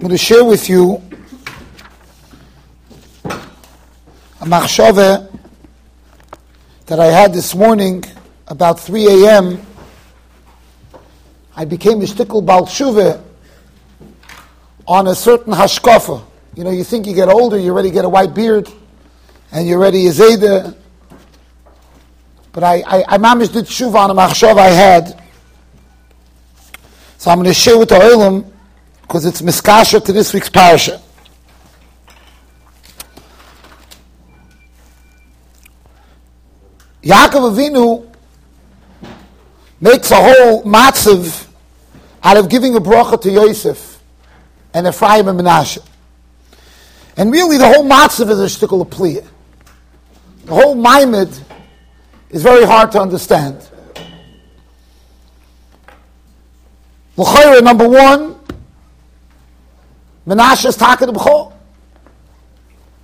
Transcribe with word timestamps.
I'm 0.00 0.06
going 0.06 0.16
to 0.16 0.24
share 0.24 0.44
with 0.44 0.68
you 0.70 1.02
a 3.24 4.44
machshava 4.44 5.28
that 6.86 7.00
I 7.00 7.06
had 7.06 7.34
this 7.34 7.52
morning 7.52 8.04
about 8.46 8.78
3 8.78 9.24
a.m. 9.24 9.60
I 11.56 11.64
became 11.64 12.00
a 12.00 12.04
shtickle 12.04 12.46
balshuva 12.46 13.20
on 14.86 15.08
a 15.08 15.16
certain 15.16 15.52
hashkafa. 15.52 16.24
You 16.54 16.62
know, 16.62 16.70
you 16.70 16.84
think 16.84 17.04
you 17.04 17.12
get 17.12 17.28
older, 17.28 17.58
you 17.58 17.72
already 17.72 17.90
get 17.90 18.04
a 18.04 18.08
white 18.08 18.36
beard, 18.36 18.70
and 19.50 19.66
you're 19.66 19.80
ready 19.80 20.06
as 20.06 20.20
Ada. 20.20 20.76
But 22.52 22.62
I, 22.62 22.84
I, 22.86 23.04
I 23.08 23.18
mamish 23.18 23.52
did 23.52 23.64
shuva 23.64 23.96
on 23.96 24.10
a 24.10 24.14
machshava 24.14 24.58
I 24.58 24.68
had. 24.68 25.20
So 27.16 27.32
I'm 27.32 27.38
going 27.38 27.48
to 27.48 27.52
share 27.52 27.76
with 27.76 27.88
the 27.88 27.96
olam 27.96 28.52
because 29.08 29.24
it's 29.24 29.40
miskasha 29.40 30.04
to 30.04 30.12
this 30.12 30.34
week's 30.34 30.50
parasha. 30.50 31.00
Yaakov 37.02 37.56
Avinu 37.56 38.06
makes 39.80 40.10
a 40.10 40.16
whole 40.16 40.62
matzav 40.64 41.48
out 42.22 42.36
of 42.36 42.50
giving 42.50 42.76
a 42.76 42.80
bracha 42.80 43.18
to 43.22 43.30
Yosef 43.30 44.02
and 44.74 44.86
Ephraim 44.86 45.26
and 45.26 45.40
Menashe. 45.40 45.78
And 47.16 47.32
really 47.32 47.56
the 47.56 47.66
whole 47.66 47.84
matzav 47.84 48.28
is 48.28 48.38
a 48.38 48.44
shtickle 48.44 48.82
of 48.82 48.90
pliya. 48.90 49.26
The 50.44 50.52
whole 50.52 50.74
maimed 50.74 51.40
is 52.28 52.42
very 52.42 52.66
hard 52.66 52.92
to 52.92 53.00
understand. 53.00 53.66
L'chayra, 57.16 57.62
number 57.62 57.88
one, 57.88 58.38
Menashe 60.28 60.66
is 60.66 60.76
talking 60.76 61.06
to 61.06 61.12
Bechor. 61.14 61.54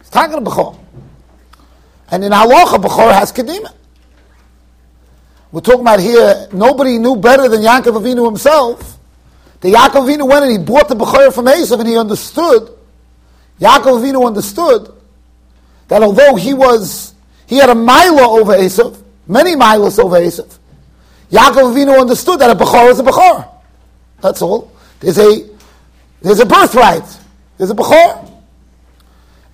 He's 0.00 0.10
talking 0.10 0.36
to 0.36 0.50
Bechor. 0.50 0.78
And 2.10 2.22
in 2.22 2.32
Halacha, 2.32 2.76
Bechor 2.76 3.14
has 3.14 3.32
Kedima. 3.32 3.72
We're 5.50 5.62
talking 5.62 5.80
about 5.80 6.00
here, 6.00 6.48
nobody 6.52 6.98
knew 6.98 7.16
better 7.16 7.48
than 7.48 7.62
Yaakov 7.62 8.02
Avinu 8.02 8.26
himself. 8.26 8.98
The 9.62 9.72
Yaakov 9.72 10.06
Avinu 10.06 10.28
went 10.28 10.44
and 10.44 10.52
he 10.52 10.58
bought 10.58 10.90
the 10.90 10.96
Bechor 10.96 11.32
from 11.32 11.46
Esav 11.46 11.80
and 11.80 11.88
he 11.88 11.96
understood, 11.96 12.76
Yaakov 13.58 14.02
Avinu 14.02 14.26
understood 14.26 14.92
that 15.88 16.02
although 16.02 16.34
he 16.36 16.52
was, 16.52 17.14
he 17.46 17.56
had 17.56 17.70
a 17.70 17.74
mila 17.74 18.38
over 18.38 18.52
Esav, 18.52 19.02
many 19.26 19.54
milas 19.54 19.98
over 19.98 20.16
Esav, 20.16 20.58
Yaakov 21.30 21.72
Avinu 21.72 21.98
understood 21.98 22.38
that 22.40 22.50
a 22.50 22.54
Bechor 22.54 22.90
is 22.90 22.98
a 22.98 23.02
Bechor. 23.02 23.48
That's 24.20 24.42
all. 24.42 24.70
There's 25.00 25.16
a 25.16 25.53
there's 26.22 26.40
a 26.40 26.46
birthright. 26.46 27.04
There's 27.58 27.70
a 27.70 27.74
Bechor. 27.74 28.30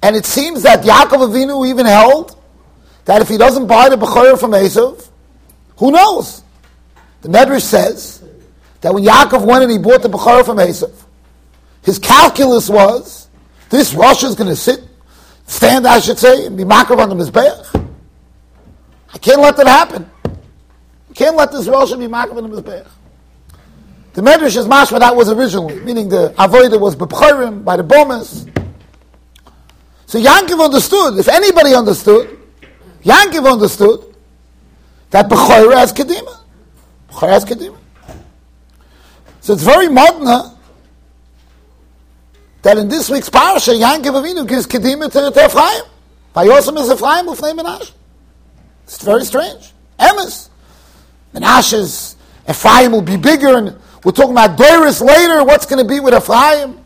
And 0.02 0.16
it 0.16 0.24
seems 0.24 0.62
that 0.62 0.82
Yaakov 0.84 1.28
Avinu 1.28 1.68
even 1.68 1.86
held 1.86 2.40
that 3.04 3.20
if 3.20 3.28
he 3.28 3.36
doesn't 3.36 3.66
buy 3.66 3.88
the 3.88 3.96
Bechor 3.96 4.38
from 4.38 4.52
Esav, 4.52 5.08
who 5.76 5.90
knows? 5.90 6.42
The 7.22 7.28
Medrash 7.28 7.62
says 7.62 8.22
that 8.80 8.94
when 8.94 9.04
Yaakov 9.04 9.46
went 9.46 9.62
and 9.62 9.72
he 9.72 9.78
bought 9.78 10.02
the 10.02 10.08
Bechor 10.08 10.44
from 10.44 10.58
Esav, 10.58 10.92
his 11.82 11.98
calculus 11.98 12.68
was, 12.68 13.28
this 13.68 13.94
Rosh 13.94 14.24
is 14.24 14.34
going 14.34 14.50
to 14.50 14.56
sit, 14.56 14.80
stand, 15.46 15.86
I 15.86 16.00
should 16.00 16.18
say, 16.18 16.46
and 16.46 16.56
be 16.56 16.64
makrav 16.64 16.98
on 16.98 17.08
the 17.08 17.14
Mizbeach. 17.14 17.88
I 19.12 19.18
can't 19.18 19.40
let 19.40 19.56
that 19.56 19.66
happen. 19.66 20.10
I 20.24 21.14
can't 21.14 21.36
let 21.36 21.52
this 21.52 21.66
Rosh 21.66 21.90
be 21.92 22.06
makrav 22.06 22.42
on 22.42 22.50
the 22.50 22.62
Mizbeach. 22.62 22.88
The 24.12 24.22
Medrash 24.22 24.56
is 24.56 24.66
mashma 24.66 24.98
that 24.98 25.14
was 25.14 25.30
originally, 25.30 25.78
meaning 25.80 26.08
the 26.08 26.34
avodah 26.36 26.80
was 26.80 26.96
bepchorim 26.96 27.64
by 27.64 27.76
the 27.76 27.84
bomas. 27.84 28.48
So 30.06 30.18
Yankiv 30.20 30.62
understood, 30.62 31.18
if 31.18 31.28
anybody 31.28 31.74
understood, 31.74 32.36
Yankiv 33.04 33.50
understood 33.50 34.14
that 35.10 35.28
bechor 35.28 35.72
has 35.76 35.92
kedima. 35.92 36.36
Bechor 37.10 37.28
has 37.28 37.44
kedima. 37.44 37.76
So 39.40 39.52
it's 39.52 39.62
very 39.62 39.88
modern 39.88 40.56
that 42.62 42.76
in 42.76 42.88
this 42.88 43.08
week's 43.08 43.30
parasha, 43.30 43.70
Yankiv 43.70 44.20
Avinu 44.20 44.46
gives 44.48 44.66
kedima 44.66 45.10
to, 45.12 45.30
to 45.30 45.44
Ephraim. 45.44 45.84
Vayosam 46.34 46.78
is 46.80 46.90
Ephraim 46.90 47.26
ufnei 47.26 47.56
Menashe. 47.56 47.92
It's 48.84 49.02
very 49.04 49.24
strange. 49.24 49.72
Emes. 50.00 50.48
Menashe's 51.32 52.16
Ephraim 52.48 52.90
will 52.90 53.02
be 53.02 53.16
bigger 53.16 53.56
and 53.56 53.78
we're 54.04 54.12
talking 54.12 54.32
about 54.32 54.58
Dairis 54.58 55.04
later. 55.04 55.44
What's 55.44 55.66
going 55.66 55.82
to 55.82 55.88
be 55.88 56.00
with 56.00 56.14
Ephraim? 56.14 56.84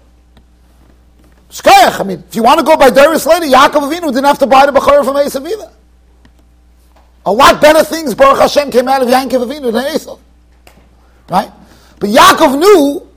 Shkayach. 1.51 2.01
I 2.01 2.03
mean, 2.03 2.25
if 2.29 2.35
you 2.35 2.43
want 2.43 2.59
to 2.59 2.65
go 2.65 2.77
by 2.77 2.91
Dairis 2.91 3.27
later, 3.27 3.47
Yaakov 3.47 3.93
Avinu 3.93 4.09
didn't 4.09 4.25
have 4.25 4.41
to 4.41 4.47
buy 4.47 4.67
the 4.67 4.73
Bechor 4.73 5.05
from 5.05 5.15
Esav 5.15 5.49
either. 5.49 5.71
A 7.27 7.33
lot 7.33 7.61
better 7.61 7.85
things, 7.85 8.15
Baruch 8.15 8.41
Hashem, 8.41 8.71
came 8.71 8.89
out 8.89 9.03
of 9.03 9.09
Yaakov 9.09 9.47
Avinu 9.47 9.73
than 9.73 9.85
Esav. 9.85 10.19
Right? 11.31 11.51
But 12.01 12.11
Yaakov 12.11 12.59
knew 12.59 13.09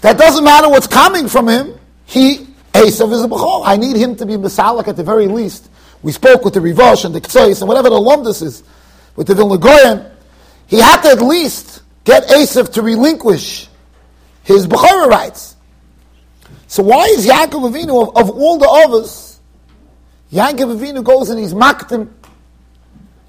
that 0.00 0.16
doesn't 0.16 0.44
matter 0.44 0.70
what's 0.70 0.86
coming 0.86 1.28
from 1.28 1.48
him. 1.48 1.78
He, 2.06 2.46
Esav 2.72 3.12
is 3.12 3.22
a 3.22 3.28
Bechor. 3.28 3.62
I 3.66 3.76
need 3.76 3.96
him 3.96 4.16
to 4.16 4.24
be 4.24 4.34
Masalik 4.34 4.88
at 4.88 4.96
the 4.96 5.04
very 5.04 5.28
least. 5.28 5.68
We 6.02 6.12
spoke 6.12 6.44
with 6.44 6.54
the 6.54 6.60
Rivosh 6.60 7.04
and 7.04 7.14
the 7.14 7.20
Ktsois 7.20 7.60
and 7.60 7.68
whatever 7.68 7.90
the 7.90 7.96
Lomdus 7.96 8.42
is, 8.42 8.62
with 9.16 9.26
the 9.26 9.34
Vilna 9.34 10.12
He 10.68 10.78
had 10.78 11.02
to 11.02 11.08
at 11.10 11.20
least 11.20 11.82
get 12.08 12.26
Esav 12.28 12.72
to 12.72 12.80
relinquish 12.80 13.68
his 14.42 14.66
Bechorah 14.66 15.08
rights. 15.08 15.56
So 16.66 16.82
why 16.82 17.04
is 17.04 17.26
Yaakov 17.26 17.70
Avinu, 17.70 18.08
of, 18.08 18.16
of 18.16 18.30
all 18.30 18.56
the 18.56 18.66
others, 18.66 19.38
Yaakov 20.32 20.78
Avinu 20.78 21.04
goes 21.04 21.28
and 21.28 21.38
he's 21.38 21.52
maktim 21.52 22.08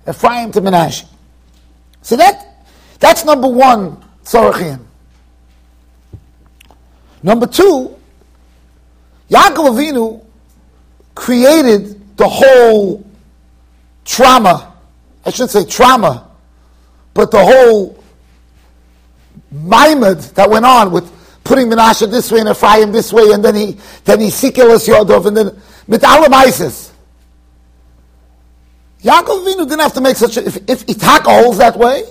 Ephraim 0.07 0.53
to 0.53 0.61
Menashe. 0.61 1.05
So 2.03 2.15
that, 2.15 2.63
that's 2.99 3.25
number 3.25 3.49
one, 3.49 4.01
Tzorachim. 4.23 4.79
Number 7.21 7.47
two, 7.47 7.93
Yaakov 9.29 9.75
Avinu 9.75 10.23
created 11.15 12.15
the 12.15 12.29
whole 12.29 13.05
trauma, 14.05 14.73
I 15.25 15.31
shouldn't 15.31 15.51
say 15.51 15.65
trauma, 15.65 16.29
but 17.13 17.29
the 17.29 17.43
whole 17.43 17.98
Maimad 19.53 20.33
that 20.35 20.49
went 20.49 20.65
on 20.65 20.91
with 20.91 21.11
putting 21.43 21.67
Menashe 21.67 22.09
this 22.09 22.31
way 22.31 22.39
and 22.39 22.49
Ephraim 22.49 22.91
this 22.91 23.11
way, 23.11 23.31
and 23.31 23.43
then 23.43 23.55
he 23.55 23.77
then 24.05 24.19
he 24.19 24.27
Sikilas 24.27 24.87
Yodov, 24.87 25.25
and 25.25 25.35
then 25.35 25.61
Mitalam 25.87 26.31
Isis. 26.31 26.91
Yaakov 29.01 29.45
Avinu 29.45 29.57
didn't 29.59 29.79
have 29.79 29.93
to 29.93 30.01
make 30.01 30.17
such 30.17 30.37
a, 30.37 30.45
if, 30.45 30.57
if 30.69 30.85
Itak 30.85 31.21
holds 31.21 31.57
that 31.57 31.77
way, 31.77 32.03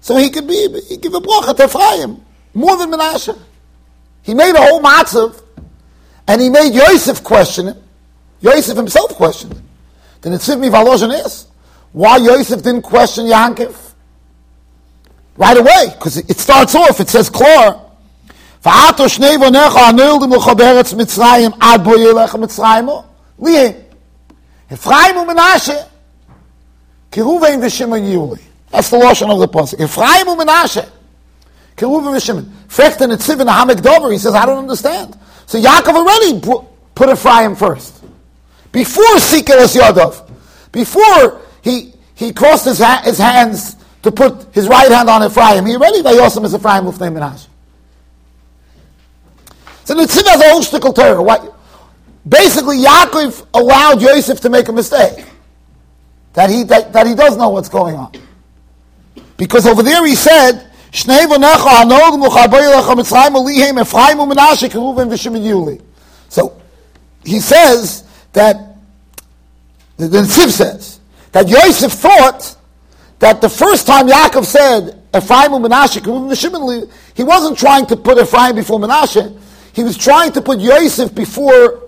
so 0.00 0.16
he 0.16 0.30
could 0.30 0.46
be, 0.46 0.80
he 0.88 0.96
give 0.96 1.14
a 1.14 1.20
bracha 1.20 1.56
to 1.56 1.64
Ephraim, 1.64 2.24
more 2.54 2.76
than 2.76 2.90
Menashe. 2.90 3.38
He 4.22 4.34
made 4.34 4.54
a 4.54 4.60
whole 4.60 4.80
matzav, 4.80 5.42
and 6.26 6.40
he 6.40 6.48
made 6.48 6.72
Yosef 6.74 7.22
question 7.22 7.68
him. 7.68 7.76
Yosef 8.40 8.76
himself 8.76 9.14
questioned 9.14 9.52
it. 9.52 9.62
Then 10.22 10.32
it's 10.32 10.48
me 10.48 10.68
Valozhan 10.68 11.24
is. 11.24 11.46
Why 11.92 12.16
Yosef 12.18 12.62
didn't 12.62 12.82
question 12.82 13.26
Yankov? 13.26 13.85
Right 15.36 15.56
away, 15.56 15.92
because 15.94 16.16
it 16.16 16.38
starts 16.38 16.74
off, 16.74 17.00
it 17.00 17.08
says, 17.08 17.30
l'choberetz 17.30 17.84
Mitzrayim 20.94 21.52
yuli. 27.12 28.40
That's 28.70 28.90
the 28.90 28.96
Lashon 28.96 29.32
of 29.32 29.38
the 29.38 29.48
Pasuk. 29.48 29.78
Dover, 33.82 34.10
he 34.12 34.18
says, 34.18 34.34
I 34.34 34.46
don't 34.46 34.58
understand. 34.58 35.16
So 35.46 35.60
Yaakov 35.60 35.94
already 35.94 36.40
put 36.94 37.08
Ephraim 37.08 37.54
first. 37.54 38.02
Before 38.72 39.04
Sikeres 39.16 39.78
Yodov. 39.78 40.28
Before 40.72 41.40
he, 41.62 41.94
he 42.14 42.32
crossed 42.32 42.64
his, 42.64 42.78
ha- 42.78 43.02
his 43.04 43.18
hands 43.18 43.76
to 44.06 44.12
put 44.12 44.54
his 44.54 44.68
right 44.68 44.90
hand 44.90 45.10
on 45.10 45.22
Ephraim. 45.24 45.66
He 45.66 45.74
already 45.74 46.00
Vayosam 46.00 46.44
is 46.44 46.54
Ephraim 46.54 46.84
Ufnei 46.84 47.12
Menashe. 47.12 47.48
So 49.84 49.94
the 49.94 50.04
Tzim 50.04 50.24
has 50.28 50.40
a 50.40 50.48
whole 50.48 50.60
shtickle. 50.60 51.24
What? 51.24 51.52
Basically, 52.28 52.78
Yaakov 52.78 53.48
allowed 53.52 54.00
Yosef 54.00 54.40
to 54.42 54.48
make 54.48 54.68
a 54.68 54.72
mistake. 54.72 55.26
That 56.34 56.50
he, 56.50 56.62
that, 56.64 56.92
that 56.92 57.08
he 57.08 57.16
does 57.16 57.36
know 57.36 57.48
what's 57.48 57.68
going 57.68 57.96
on. 57.96 58.12
Because 59.36 59.66
over 59.66 59.82
there 59.82 60.06
he 60.06 60.14
said. 60.14 60.70
So, 60.92 61.12
he 67.24 67.40
says 67.40 68.04
that, 68.32 68.76
the, 69.96 70.08
the 70.08 70.22
Tziv 70.22 70.50
says, 70.50 71.00
that 71.32 71.48
Yosef 71.48 71.90
thought 71.92 72.56
that 73.18 73.40
the 73.40 73.48
first 73.48 73.86
time 73.86 74.08
Yaakov 74.08 74.44
said 74.44 75.02
Ephraim 75.14 75.54
and 75.54 75.64
Menashe, 75.64 76.90
he 77.14 77.22
wasn't 77.22 77.58
trying 77.58 77.86
to 77.86 77.96
put 77.96 78.18
Ephraim 78.18 78.54
before 78.54 78.78
Menashe. 78.78 79.38
he 79.72 79.82
was 79.82 79.96
trying 79.96 80.32
to 80.32 80.42
put 80.42 80.60
Yosef 80.60 81.14
before, 81.14 81.82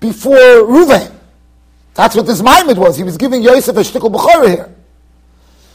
before 0.00 0.34
Ruvain. 0.34 1.12
That's 1.94 2.16
what 2.16 2.26
this 2.26 2.42
Maimid 2.42 2.76
was. 2.76 2.96
He 2.96 3.04
was 3.04 3.16
giving 3.16 3.42
Yosef 3.42 3.76
a 3.76 3.80
shtickle 3.80 4.12
b'chora 4.12 4.48
here. 4.48 4.74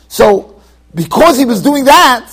So, 0.07 0.61
because 0.93 1.37
he 1.37 1.45
was 1.45 1.61
doing 1.61 1.85
that, 1.85 2.29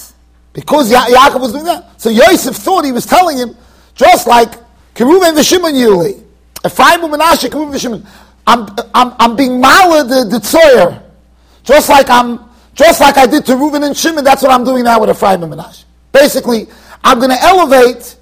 because 0.52 0.90
ya- 0.90 1.06
Yaakov 1.06 1.40
was 1.40 1.52
doing 1.52 1.64
that, 1.64 2.00
so 2.00 2.10
Yosef 2.10 2.56
thought 2.56 2.84
he 2.84 2.92
was 2.92 3.06
telling 3.06 3.38
him, 3.38 3.56
just 3.94 4.26
like 4.26 4.50
Keruven 4.94 5.34
v'Shimon 5.34 5.74
Yuli, 5.74 6.22
Ephraim 6.64 7.00
u'Menashe, 7.00 7.48
Keruven 7.48 7.72
v'Shimon, 7.72 8.06
I'm, 8.46 8.68
I'm, 8.94 9.14
I'm 9.18 9.36
being 9.36 9.60
malad 9.62 10.08
the, 10.08 10.28
the 10.28 10.38
tzoyer, 10.38 11.02
just 11.66 11.88
like 11.90 12.08
I'm, 12.08 12.40
just 12.74 13.00
like 13.00 13.16
I 13.18 13.26
did 13.26 13.44
to 13.46 13.52
Reuven 13.52 13.84
and 13.84 13.96
Shimon, 13.96 14.24
that's 14.24 14.42
what 14.42 14.52
I'm 14.52 14.64
doing 14.64 14.84
now 14.84 15.00
with 15.00 15.10
Ephraim 15.10 15.42
and 15.42 15.52
Menashe. 15.52 15.84
Basically, 16.12 16.68
I'm 17.04 17.18
going 17.18 17.30
to 17.30 17.42
elevate, 17.42 18.16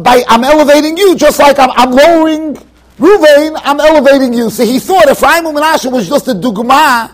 by, 0.00 0.22
I'm 0.26 0.42
elevating 0.42 0.96
you 0.96 1.14
just 1.14 1.38
like 1.38 1.58
I'm, 1.58 1.70
I'm 1.72 1.92
lowering 1.92 2.56
Ruvain, 2.98 3.60
I'm 3.62 3.78
elevating 3.78 4.32
you. 4.32 4.48
So 4.48 4.64
he 4.64 4.78
thought 4.78 5.10
Ephraim 5.10 5.46
and 5.46 5.56
Menashe 5.56 5.90
was 5.92 6.08
just 6.08 6.28
a 6.28 6.32
dugma 6.32 7.12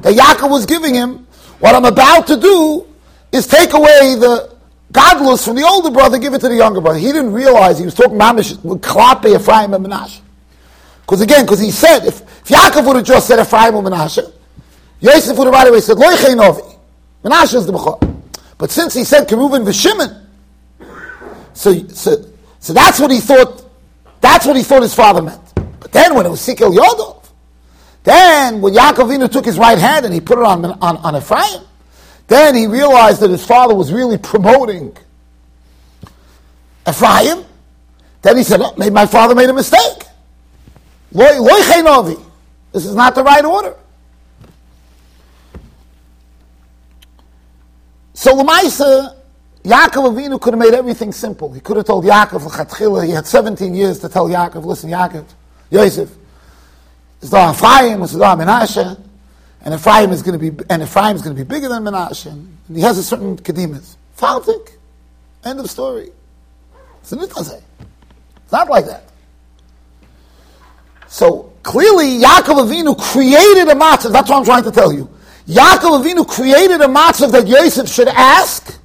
that 0.00 0.14
Yaakov 0.14 0.50
was 0.50 0.64
giving 0.64 0.94
him. 0.94 1.26
What 1.60 1.74
I'm 1.74 1.84
about 1.84 2.26
to 2.28 2.36
do 2.40 2.86
is 3.30 3.46
take 3.46 3.74
away 3.74 4.16
the 4.18 4.56
godless 4.90 5.44
from 5.44 5.56
the 5.56 5.64
older 5.64 5.90
brother, 5.90 6.18
give 6.18 6.32
it 6.32 6.40
to 6.40 6.48
the 6.48 6.56
younger 6.56 6.80
brother. 6.80 6.98
He 6.98 7.12
didn't 7.12 7.32
realize 7.32 7.78
he 7.78 7.84
was 7.84 7.94
talking 7.94 8.18
mamish 8.18 8.62
with 8.64 8.80
Klape, 8.80 9.26
Ephraim 9.34 9.74
and 9.74 9.84
Menashe. 9.84 10.20
Because 11.02 11.20
again, 11.20 11.44
because 11.44 11.60
he 11.60 11.70
said, 11.70 12.06
if, 12.06 12.22
if 12.22 12.44
Yaakov 12.44 12.86
would 12.86 12.96
have 12.96 13.04
just 13.04 13.26
said 13.26 13.40
Ephraim 13.40 13.74
and 13.74 13.86
Menashe, 13.86 14.32
Yosef 15.00 15.36
would 15.36 15.44
have 15.44 15.54
right 15.54 15.68
away 15.68 15.80
said, 15.80 15.98
Loy 15.98 16.14
Novi. 16.34 16.62
Menashe 17.24 17.54
is 17.54 17.66
the 17.66 17.72
Bechor. 17.72 18.22
But 18.56 18.70
since 18.70 18.94
he 18.94 19.04
said 19.04 19.28
Keruvin 19.28 19.64
v'Shimon, 19.64 20.24
so, 21.54 21.86
so, 21.88 22.24
so 22.60 22.72
that's 22.72 23.00
what 23.00 23.10
he 23.10 23.20
thought, 23.20 23.64
that's 24.20 24.46
what 24.46 24.56
he 24.56 24.62
thought 24.62 24.82
his 24.82 24.94
father 24.94 25.22
meant. 25.22 25.40
But 25.54 25.92
then 25.92 26.14
when 26.14 26.26
it 26.26 26.28
was 26.28 26.40
Sikel 26.40 26.74
Yodov, 26.76 27.28
then 28.04 28.60
when 28.60 28.74
Yaakov 28.74 29.10
Avinu 29.10 29.30
took 29.30 29.44
his 29.44 29.58
right 29.58 29.78
hand 29.78 30.04
and 30.04 30.14
he 30.14 30.20
put 30.20 30.38
it 30.38 30.44
on, 30.44 30.64
on, 30.64 30.96
on 30.98 31.16
Ephraim, 31.16 31.62
then 32.26 32.54
he 32.54 32.66
realized 32.66 33.20
that 33.20 33.30
his 33.30 33.44
father 33.44 33.74
was 33.74 33.92
really 33.92 34.18
promoting 34.18 34.96
Ephraim. 36.88 37.44
Then 38.22 38.36
he 38.36 38.42
said, 38.42 38.60
oh, 38.60 38.74
maybe 38.76 38.92
my 38.92 39.06
father 39.06 39.34
made 39.34 39.48
a 39.48 39.52
mistake. 39.52 40.04
Loy, 41.12 41.40
loy 41.40 42.16
This 42.72 42.84
is 42.84 42.94
not 42.94 43.14
the 43.14 43.22
right 43.22 43.44
order. 43.44 43.74
So 48.18 48.34
Lamaisa, 48.34 49.14
Yaakov 49.62 50.12
Avinu 50.12 50.40
could 50.40 50.52
have 50.52 50.58
made 50.58 50.74
everything 50.74 51.12
simple. 51.12 51.52
He 51.52 51.60
could 51.60 51.76
have 51.76 51.86
told 51.86 52.04
Yaakov, 52.04 53.04
he 53.04 53.12
had 53.12 53.24
17 53.24 53.76
years 53.76 54.00
to 54.00 54.08
tell 54.08 54.28
Yaakov, 54.28 54.64
listen, 54.64 54.90
Yaakov, 54.90 55.24
Yosef, 55.70 56.10
the 57.20 57.26
Ephraim, 57.26 58.00
the 58.00 58.06
Menashe, 58.06 59.00
and 59.62 59.72
Ephraim 59.72 60.10
is 60.10 60.22
going 60.22 60.36
to 60.36 60.50
be, 60.50 60.64
and 60.68 60.82
Ephraim 60.82 61.14
is 61.14 61.22
going 61.22 61.36
to 61.36 61.44
be 61.44 61.48
bigger 61.48 61.68
than 61.68 61.84
Menashe, 61.84 62.26
and 62.26 62.58
he 62.74 62.80
has 62.80 62.98
a 62.98 63.04
certain 63.04 63.36
kedimas. 63.36 63.94
Faltik, 64.16 64.72
end 65.44 65.60
of 65.60 65.70
story. 65.70 66.10
It's 67.02 67.12
It's 67.12 67.52
not 68.50 68.68
like 68.68 68.86
that. 68.86 69.04
So 71.06 71.52
clearly, 71.62 72.18
Yaakov 72.18 72.66
Avinu 72.66 72.98
created 72.98 73.68
a 73.68 73.76
matzah. 73.76 74.10
That's 74.10 74.28
what 74.28 74.38
I'm 74.38 74.44
trying 74.44 74.64
to 74.64 74.72
tell 74.72 74.92
you. 74.92 75.08
Yaakov 75.48 76.04
Avinu 76.04 76.28
created 76.28 76.80
a 76.82 76.86
matzav 76.86 77.32
that 77.32 77.46
Yosef 77.46 77.88
should 77.88 78.08
ask 78.08 78.78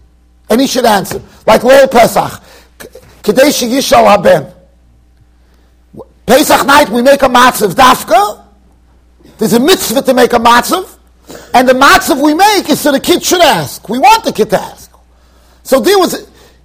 and 0.50 0.62
he 0.62 0.68
should 0.68 0.86
answer. 0.86 1.22
Like 1.46 1.62
Leil 1.62 1.92
Pesach. 1.92 2.42
Kadesh 3.22 3.62
Yishal 3.64 4.06
Haben. 4.06 4.52
Pesach 6.26 6.66
night 6.66 6.90
we 6.90 7.02
make 7.02 7.22
a 7.22 7.28
matzav 7.28 7.74
dafka. 7.74 8.46
There's 9.38 9.54
a 9.54 9.60
mitzvah 9.60 10.04
to 10.04 10.14
make 10.14 10.32
a 10.32 10.38
matzav. 10.38 10.98
And 11.54 11.68
the 11.68 11.74
matzav 11.74 12.24
we 12.24 12.34
make 12.34 12.70
is 12.70 12.80
so 12.80 12.94
the 12.94 13.00
kid 13.00 13.24
should 13.24 13.42
ask. 13.42 13.90
We 13.90 14.00
want 14.00 14.24
the 14.24 14.32
kid 14.32 14.50
to 14.52 14.62
ask. 14.62 14.90
So 15.64 15.82
there 15.82 16.00
was, 16.00 16.14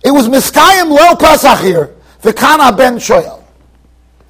it 0.04 0.10
was 0.12 0.28
Miskayim 0.28 0.96
Leil 0.96 1.18
Pesach 1.18 1.58
here. 1.58 1.94
V'kana 2.22 2.76
ben 2.76 2.96
Shoyal. 2.96 3.42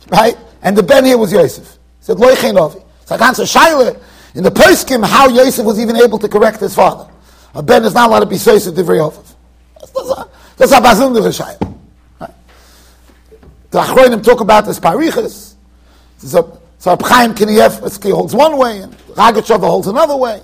Right? 0.09 0.37
And 0.63 0.77
the 0.77 0.83
ben 0.83 1.05
here 1.05 1.19
was 1.19 1.31
Yosef. 1.31 1.73
He 1.73 2.05
said, 2.05 2.17
Loichein 2.17 2.55
Ovi. 2.55 2.83
So 3.05 3.15
I 3.15 3.19
can't 3.19 3.37
say 3.37 3.43
Shaila 3.43 4.01
in 4.35 4.45
the 4.45 4.51
poskim 4.51 5.05
how 5.05 5.29
Yosef 5.29 5.65
was 5.65 5.81
even 5.81 5.97
able 5.97 6.19
to 6.19 6.29
correct 6.29 6.61
his 6.61 6.75
father. 6.75 7.11
A 7.55 7.63
ben 7.63 7.85
is 7.85 7.95
not 7.95 8.09
allowed 8.09 8.21
to 8.21 8.27
be 8.27 8.37
sois 8.37 8.67
at 8.69 8.75
divrei 8.75 9.05
office. 9.05 9.35
That's 10.57 10.73
how 10.73 10.81
bazim 10.81 11.15
the 11.15 11.21
rishayim. 11.21 11.79
The 13.71 13.81
Achroinim 13.81 14.25
talk 14.25 14.41
about 14.41 14.65
this 14.65 14.81
parichas. 14.81 15.55
So, 16.19 16.61
so 16.79 16.97
Chaim 17.01 17.35
Kanievsky 17.35 18.13
holds 18.13 18.35
one 18.35 18.57
way, 18.57 18.81
and 18.81 18.97
Ragachover 19.09 19.69
holds 19.69 19.87
another 19.89 20.17
way. 20.17 20.41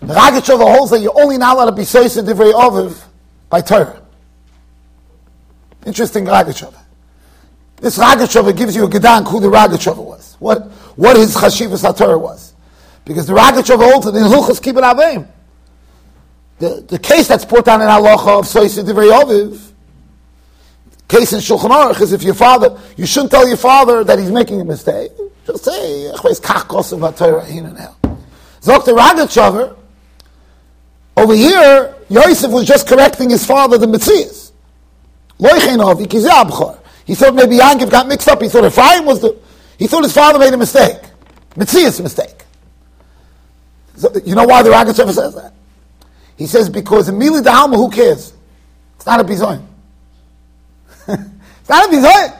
The 0.00 0.14
Ragachover 0.14 0.74
holds 0.74 0.90
that 0.92 1.00
you're 1.00 1.18
only 1.20 1.38
not 1.38 1.56
allowed 1.56 1.66
to 1.66 1.72
be 1.72 1.82
sois 1.82 2.16
at 2.16 2.24
divrei 2.24 2.52
oviv 2.52 3.02
by 3.48 3.60
Torah. 3.60 4.02
Interesting 5.84 6.24
Ragachover. 6.24 6.78
This 7.76 7.98
Ragachover 7.98 8.56
gives 8.56 8.76
you 8.76 8.84
a 8.84 8.88
gedank 8.88 9.28
who 9.28 9.40
the 9.40 9.48
Ragachover 9.48 10.04
was. 10.04 10.36
What, 10.38 10.62
what 10.96 11.16
his 11.16 11.34
chashivas 11.34 11.96
Torah 11.96 12.18
was. 12.18 12.51
Because 13.04 13.26
the 13.26 13.32
Ragachev 13.32 13.76
holds 13.76 14.06
in 14.06 14.14
Hilchos 14.14 14.60
Kibbut 14.60 14.82
Avim. 14.82 15.28
The, 16.58 16.84
the 16.86 16.98
case 16.98 17.26
that's 17.26 17.44
put 17.44 17.64
down 17.64 17.80
in 17.80 17.88
Halacha 17.88 18.38
of 18.38 18.46
Soisid 18.46 18.84
Divrei 18.84 19.10
Oviv, 19.10 19.72
case 21.08 21.32
in 21.32 21.40
Shulchan 21.40 21.70
Aruch 21.70 22.00
is 22.00 22.12
if 22.12 22.22
your 22.22 22.34
father, 22.34 22.78
you 22.96 23.04
shouldn't 23.04 23.32
tell 23.32 23.46
your 23.46 23.56
father 23.56 24.04
that 24.04 24.18
he's 24.18 24.30
making 24.30 24.60
a 24.60 24.64
mistake. 24.64 25.10
Just 25.46 25.64
say, 25.64 26.12
Kach 26.14 26.68
Kosev 26.68 27.12
HaTorah 27.12 27.44
Hin 27.46 27.66
and 27.66 27.76
Hel. 27.76 27.98
Zok 28.60 28.84
the 28.84 28.92
Ragachover, 28.92 29.76
over 31.16 31.34
here, 31.34 31.94
Yosef 32.08 32.50
was 32.50 32.66
just 32.66 32.88
correcting 32.88 33.30
his 33.30 33.44
father, 33.44 33.76
the 33.76 33.86
Metzias. 33.86 34.52
He 37.04 37.14
thought 37.14 37.34
maybe 37.34 37.58
Yankiv 37.58 37.90
got 37.90 38.06
mixed 38.06 38.28
up. 38.28 38.40
He 38.40 38.48
thought 38.48 38.64
Ephraim 38.64 39.04
was 39.04 39.20
the, 39.20 39.36
he 39.78 39.86
thought 39.86 40.04
his 40.04 40.12
father 40.12 40.38
made 40.38 40.54
a 40.54 40.56
mistake. 40.56 40.98
Metzias 41.56 42.00
mistake. 42.00 42.41
So, 43.96 44.10
you 44.24 44.34
know 44.34 44.44
why 44.44 44.62
the 44.62 44.70
Ragachev 44.70 45.12
says 45.12 45.34
that? 45.34 45.52
He 46.36 46.46
says 46.46 46.68
because 46.68 47.08
immediately 47.08 47.40
the 47.40 47.50
Da'alma, 47.50 47.76
who 47.76 47.90
cares? 47.90 48.32
It's 48.96 49.06
not 49.06 49.20
a 49.20 49.24
bizoin. 49.24 49.64
it's 51.08 51.68
not 51.68 51.88
a 51.88 51.96
bizoin. 51.96 52.38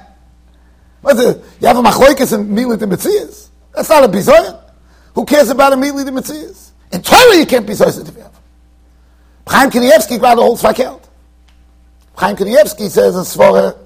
What's 1.02 1.20
it? 1.20 1.44
You 1.60 1.66
have 1.66 1.76
a 1.76 1.82
machloikis 1.82 2.32
in 2.32 2.48
Mili 2.48 2.78
the 2.78 2.86
Metzias. 2.86 3.48
That's 3.74 3.88
not 3.88 4.04
a 4.04 4.08
bizoin. 4.08 4.60
Who 5.14 5.24
cares 5.24 5.50
about 5.50 5.72
immediately 5.72 6.04
the 6.04 6.10
Metzias? 6.12 6.70
In 6.92 7.02
Torah, 7.02 7.36
you 7.36 7.46
can't 7.46 7.66
be 7.66 7.74
so. 7.74 7.90
Chaim 9.46 9.70
Kanievsky 9.70 10.20
rather 10.20 10.42
holds 10.42 10.62
fakelt. 10.62 11.02
Chaim 12.16 12.36
Kanievsky 12.36 12.88
says 12.88 13.16
in 13.16 13.22
Svara 13.22 13.76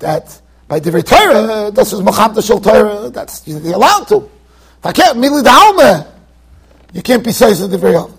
that 0.00 0.40
by 0.68 0.80
the 0.80 1.02
Torah, 1.02 1.70
this 1.70 1.92
is 1.92 2.00
Mochamta 2.00 2.44
Shal 2.44 2.60
Torah, 2.60 3.10
that's 3.10 3.46
you're 3.46 3.74
allowed 3.74 4.04
to. 4.08 4.28
immediately 4.84 5.42
the 5.42 5.50
Da'alma, 5.50 6.12
you 6.92 7.02
can't 7.02 7.24
be 7.24 7.32
size 7.32 7.60
of 7.60 7.70
the 7.70 7.78
very 7.78 7.94
often. 7.94 8.16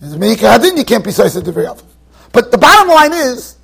As 0.00 0.16
Meika 0.16 0.46
Hadin, 0.46 0.76
you 0.76 0.84
can't 0.84 1.04
be 1.04 1.10
size 1.12 1.36
of 1.36 1.44
the 1.44 1.52
very 1.52 1.66
often. 1.66 1.86
But 2.32 2.50
the 2.50 2.58
bottom 2.58 2.88
line 2.88 3.12
is, 3.12 3.56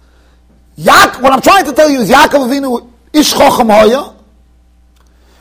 Yak, 0.77 1.21
what 1.21 1.33
I'm 1.33 1.41
trying 1.41 1.65
to 1.65 1.73
tell 1.73 1.91
you 1.91 2.01
is 2.01 2.11
Yaakov 2.11 2.49
Avinu 2.49 2.91
ish 3.13 3.33
chochem 3.35 4.15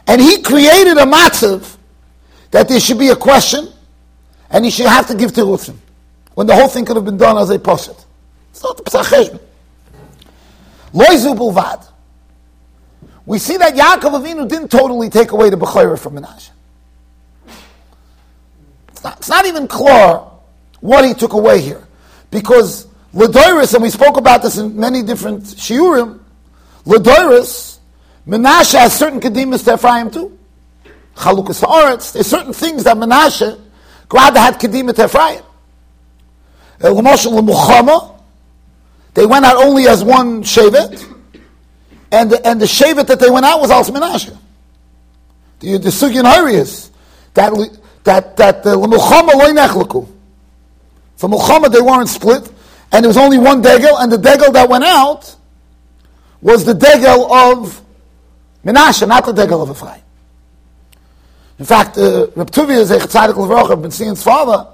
and 0.07 0.21
he 0.21 0.41
created 0.41 0.97
a 0.97 1.03
matzav 1.03 1.75
that 2.51 2.67
there 2.69 2.79
should 2.79 2.97
be 2.97 3.09
a 3.09 3.15
question, 3.15 3.67
and 4.49 4.63
he 4.63 4.71
should 4.71 4.87
have 4.87 5.05
to 5.07 5.15
give 5.15 5.33
terutzim, 5.33 5.75
when 6.33 6.47
the 6.47 6.55
whole 6.55 6.69
thing 6.69 6.85
could 6.85 6.95
have 6.95 7.05
been 7.05 7.17
done 7.17 7.37
as 7.37 7.49
a 7.49 7.59
poshet. 7.59 8.05
It's 8.51 8.63
not 8.63 8.77
the 8.77 8.83
Pesach. 8.83 9.41
We 13.25 13.37
see 13.39 13.57
that 13.57 13.75
Yaakov 13.75 14.23
Avinu 14.23 14.47
didn't 14.47 14.69
totally 14.69 15.09
take 15.09 15.31
away 15.31 15.49
the 15.49 15.57
Bechorah 15.57 15.99
from 15.99 16.15
Menashe. 16.15 16.51
It's 19.07 19.15
not, 19.15 19.17
it's 19.19 19.29
not 19.29 19.45
even 19.45 19.67
clear 19.67 20.21
what 20.79 21.05
he 21.05 21.13
took 21.13 21.33
away 21.33 21.61
here. 21.61 21.87
Because 22.31 22.87
Ladoris, 23.13 23.73
and 23.73 23.83
we 23.83 23.89
spoke 23.89 24.17
about 24.17 24.41
this 24.41 24.57
in 24.57 24.77
many 24.77 25.03
different 25.03 25.43
shiurim, 25.43 26.19
Ladoris, 26.85 27.79
Menashe 28.27 28.77
has 28.77 28.97
certain 28.97 29.19
kedimas 29.19 29.63
to 29.65 29.75
Ephraim 29.75 30.11
too. 30.11 30.37
Chalukas 31.15 31.63
Haaretz, 31.63 32.13
there's 32.13 32.27
certain 32.27 32.53
things 32.53 32.83
that 32.83 32.97
Menashe 32.97 33.59
rather 34.11 34.39
had 34.39 34.59
kedima 34.59 34.93
to 34.95 35.05
Ephraim. 35.05 35.41
Uh, 36.83 36.91
L'moshel 36.91 38.13
they 39.13 39.25
went 39.25 39.45
out 39.45 39.55
only 39.55 39.87
as 39.87 40.03
one 40.03 40.43
shevet, 40.43 41.03
and 42.11 42.29
the, 42.29 42.47
and 42.47 42.61
the 42.61 42.65
shevet 42.65 43.07
that 43.07 43.19
they 43.19 43.31
went 43.31 43.45
out 43.45 43.59
was 43.59 43.71
also 43.71 43.91
Menashe. 43.91 44.37
The, 45.59 45.79
the 45.79 45.89
Sugyan 45.89 46.23
Harius, 46.23 46.91
that 47.33 47.51
that 48.07 48.37
that 48.37 48.63
the 48.63 48.75
nechleku. 48.75 50.07
For 51.17 51.29
Muhammad 51.29 51.71
they 51.71 51.81
weren't 51.81 52.09
split, 52.09 52.51
and 52.91 53.03
there 53.03 53.09
was 53.09 53.17
only 53.17 53.37
one 53.37 53.61
degel, 53.61 53.97
and 53.97 54.11
the 54.11 54.17
degel 54.17 54.51
that 54.53 54.67
went 54.67 54.83
out 54.83 55.35
was 56.41 56.65
the 56.65 56.73
degel 56.73 57.31
of 57.31 57.81
Menashe, 58.65 59.07
not 59.07 59.25
the 59.25 59.33
degel 59.33 59.61
of 59.61 59.69
Ephraim. 59.69 60.01
In 61.59 61.65
fact, 61.65 61.97
uh, 61.97 62.27
Reb 62.35 62.51
Tuvia 62.51 62.85
Zech 62.85 63.01
Tzadik 63.01 63.33
Levrocha, 63.33 63.81
been 63.81 63.91
seeing 63.91 64.11
his 64.11 64.23
father, 64.23 64.67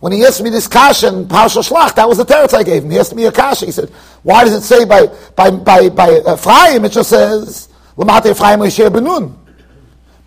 when 0.00 0.12
he 0.12 0.24
asked 0.24 0.42
me 0.42 0.50
this 0.50 0.68
kasha 0.68 1.08
in 1.08 1.26
Parsha 1.26 1.66
Shlach, 1.66 1.94
that 1.96 2.08
was 2.08 2.18
the 2.18 2.24
teretz 2.24 2.54
I 2.54 2.62
gave 2.62 2.84
him. 2.84 2.90
He 2.90 2.98
asked 2.98 3.14
me 3.14 3.24
a 3.24 3.32
kasha. 3.32 3.66
He 3.66 3.72
said, 3.72 3.88
why 4.22 4.44
does 4.44 4.52
it 4.52 4.62
say 4.62 4.84
by, 4.84 5.06
by, 5.34 5.50
by, 5.50 5.88
by 5.88 6.20
Ephraim, 6.20 6.84
it 6.84 6.92
just 6.92 7.10
says, 7.10 7.68
Lamate 7.96 8.30
Ephraim 8.30 8.60
Benun. 8.60 9.34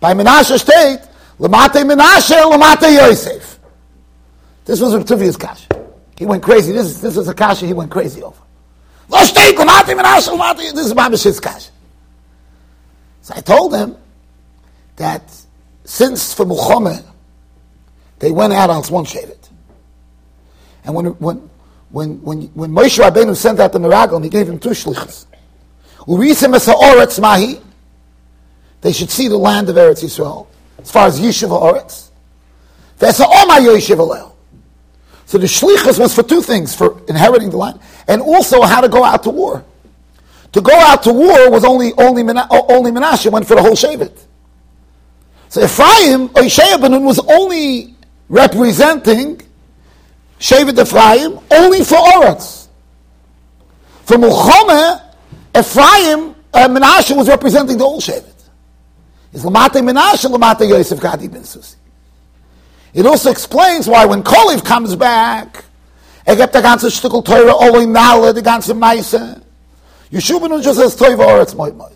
By 0.00 0.14
Menashe 0.14 0.58
state, 0.58 1.07
Lamate 1.38 1.84
Menashe, 1.84 2.36
Lamate 2.52 2.94
Yosef. 2.94 3.58
This 4.64 4.80
was 4.80 4.94
Reb 4.94 5.06
Tuvia's 5.06 5.36
kasha. 5.36 5.68
He 6.16 6.26
went 6.26 6.42
crazy. 6.42 6.72
This, 6.72 7.00
this 7.00 7.16
was 7.16 7.28
a 7.28 7.34
kasha 7.34 7.66
he 7.66 7.72
went 7.72 7.90
crazy 7.90 8.22
over. 8.22 8.42
This 9.08 9.32
is 9.32 10.94
Mamash's 10.94 11.40
kasha. 11.40 11.70
So 13.22 13.34
I 13.36 13.40
told 13.40 13.74
him 13.74 13.96
that 14.96 15.22
since 15.84 16.34
for 16.34 16.44
Muhammad, 16.44 17.04
they 18.18 18.30
went 18.30 18.52
out 18.52 18.70
on 18.70 18.82
one 18.84 19.04
Shevet. 19.04 19.48
And 20.84 20.94
when, 20.94 21.06
when, 21.06 21.50
when, 21.90 22.22
when, 22.22 22.42
when 22.48 22.70
Moshe 22.72 22.98
Rabbeinu 22.98 23.36
sent 23.36 23.60
out 23.60 23.72
the 23.72 23.78
Meraglim, 23.78 24.24
he 24.24 24.30
gave 24.30 24.48
him 24.48 24.58
two 24.58 24.70
shlichas. 24.70 25.26
They 28.80 28.92
should 28.92 29.10
see 29.10 29.28
the 29.28 29.36
land 29.36 29.68
of 29.68 29.76
Eretz 29.76 30.02
Yisrael, 30.02 30.46
as 30.78 30.90
far 30.90 31.06
as 31.06 31.20
Yishuv 31.20 31.50
Oretz. 31.50 32.08
So 35.26 35.36
the 35.38 35.46
shlichus 35.46 35.98
was 35.98 36.14
for 36.14 36.22
two 36.22 36.42
things, 36.42 36.74
for 36.74 37.02
inheriting 37.06 37.50
the 37.50 37.56
land, 37.56 37.80
and 38.08 38.22
also 38.22 38.62
how 38.62 38.80
to 38.80 38.88
go 38.88 39.04
out 39.04 39.22
to 39.24 39.30
war. 39.30 39.64
To 40.52 40.60
go 40.60 40.72
out 40.74 41.02
to 41.02 41.12
war 41.12 41.50
was 41.50 41.64
only 41.64 41.92
only 41.98 42.22
only 42.22 42.90
Menashe 42.90 43.30
went 43.30 43.46
for 43.46 43.54
the 43.54 43.62
whole 43.62 43.76
Shevet. 43.76 44.18
So 45.50 45.62
Ephraim, 45.62 46.28
Oishaya 46.30 46.76
Benun 46.76 47.04
was 47.04 47.18
only 47.20 47.94
representing 48.28 49.40
Shevet 50.40 50.78
Ephraim 50.80 51.38
only 51.50 51.84
for 51.84 51.96
Oretz. 51.96 52.68
For 54.04 54.16
Mulchome, 54.16 55.02
Ephraim, 55.56 56.34
uh, 56.54 56.68
Menashe 56.68 57.14
was 57.16 57.28
representing 57.28 57.76
the 57.76 57.84
whole 57.84 58.00
Shevet. 58.00 58.37
It's 59.38 59.46
Lamate 59.46 59.80
Menashe, 59.80 60.28
Lamate 60.28 60.68
Yosef 60.68 60.98
Gadi 60.98 61.28
Ben 61.28 61.44
Susi. 61.44 61.76
It 62.92 63.06
also 63.06 63.30
explains 63.30 63.86
why 63.86 64.04
when 64.04 64.24
Koliv 64.24 64.64
comes 64.64 64.96
back, 64.96 65.64
er 66.26 66.34
gibt 66.34 66.52
der 66.52 66.60
ganze 66.60 66.90
Stückel 66.90 67.24
Teure, 67.24 67.54
Oloi 67.54 67.86
Nale, 67.86 68.34
die 68.34 68.42
ganze 68.42 68.74
Meise. 68.74 69.40
Yeshua 70.10 70.40
Benun 70.40 70.60
just 70.60 70.80
says 70.80 70.96
Toiv 70.96 71.18
Oretz 71.18 71.54
Moed 71.54 71.76
Moed. 71.76 71.94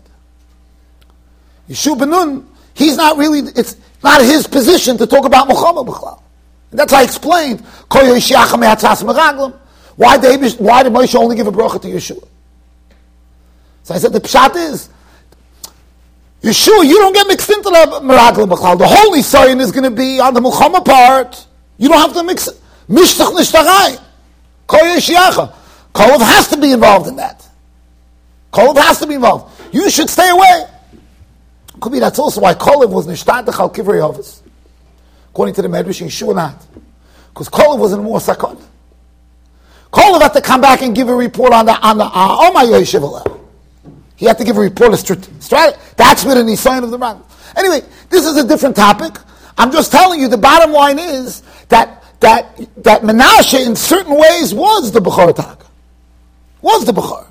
Yeshua 1.69 1.97
Benun, 1.97 2.45
he's 2.75 2.95
not 2.95 3.17
really, 3.17 3.39
it's 3.57 3.75
not 4.01 4.21
his 4.21 4.47
position 4.47 4.97
to 4.97 5.05
talk 5.05 5.25
about 5.25 5.49
Muhammad 5.49 5.85
B'chlal. 5.85 6.21
And 6.71 6.79
that's 6.79 6.93
how 6.93 6.99
I 6.99 7.03
explained. 7.03 7.59
Why 7.59 8.03
did, 10.17 10.59
why 10.59 10.83
did 10.83 10.93
Moshe 10.93 11.15
only 11.15 11.35
give 11.35 11.47
a 11.47 11.51
bracha 11.51 11.81
to 11.81 11.89
Yeshua? 11.89 12.25
So 13.83 13.95
I 13.95 13.97
said 13.97 14.13
the 14.13 14.21
pshat 14.21 14.55
is, 14.55 14.87
Yeshua, 16.43 16.85
you 16.85 16.97
don't 16.99 17.13
get 17.13 17.25
mixed 17.25 17.49
into 17.49 17.69
the 17.69 18.01
Meraglim 18.03 18.49
B'chal. 18.49 18.77
The 18.77 18.87
holy 18.87 19.21
sign 19.21 19.61
is 19.61 19.71
going 19.71 19.85
to 19.85 19.91
be 19.91 20.19
on 20.19 20.33
the 20.33 20.41
Muhammad 20.41 20.83
part. 20.83 21.47
You 21.77 21.87
don't 21.87 22.01
have 22.01 22.13
to 22.13 22.23
mix 22.23 22.49
it. 22.49 22.59
Mishtach 22.89 23.31
nishtachai. 23.31 24.01
Kolov 24.67 26.19
has 26.19 26.49
to 26.49 26.57
be 26.57 26.73
involved 26.73 27.07
in 27.07 27.15
that. 27.15 27.47
Kolov 28.51 28.75
has 28.75 28.99
to 28.99 29.07
be 29.07 29.13
involved. 29.15 29.73
You 29.73 29.89
should 29.89 30.09
stay 30.09 30.29
away. 30.29 30.65
Could 31.79 31.93
be 31.93 31.99
that's 31.99 32.19
also 32.19 32.41
why 32.41 32.53
Kolov 32.53 32.89
was 32.89 33.07
nishtad 33.07 33.45
the 33.45 33.53
Chalkivrei 33.53 34.03
office. 34.03 34.43
According 35.29 35.55
to 35.55 35.61
the 35.61 35.69
Medrash, 35.69 36.05
Yeshua 36.05 36.35
not. 36.35 36.67
Because 37.29 37.47
Kolav 37.47 37.79
was 37.79 37.93
in 37.93 38.03
more 38.03 38.19
sakon. 38.19 38.57
Kolav 39.91 40.21
had 40.21 40.33
to 40.33 40.41
come 40.41 40.59
back 40.59 40.81
and 40.81 40.93
give 40.93 41.07
a 41.07 41.15
report 41.15 41.53
on 41.53 41.65
the, 41.65 41.79
on 41.79 41.97
the, 41.97 42.03
uh, 42.03 42.11
oh 42.13 42.51
my 42.51 42.65
Yeshiva 42.65 43.42
He 44.23 44.27
had 44.27 44.37
to 44.37 44.45
give 44.45 44.55
a 44.55 44.61
report, 44.61 44.93
a 44.93 44.95
strategy. 44.95 45.77
That's 45.97 46.23
where 46.23 46.35
the 46.35 46.43
Nisayan 46.43 46.85
of 46.85 46.91
the 46.91 46.97
Ram. 46.97 47.21
Anyway, 47.57 47.81
this 48.09 48.25
is 48.25 48.37
a 48.37 48.47
different 48.47 48.73
topic. 48.73 49.17
I'm 49.57 49.69
just 49.69 49.91
telling 49.91 50.21
you, 50.21 50.29
the 50.29 50.37
bottom 50.37 50.71
line 50.71 50.97
is 50.97 51.41
that, 51.67 52.05
that, 52.21 52.57
that 52.77 53.01
Menashe 53.01 53.67
in 53.67 53.75
certain 53.75 54.17
ways 54.17 54.53
was 54.53 54.93
the 54.93 55.01
Bukhar. 55.01 55.59
Was 56.61 56.85
the 56.85 56.93
Bukhar. 56.93 57.27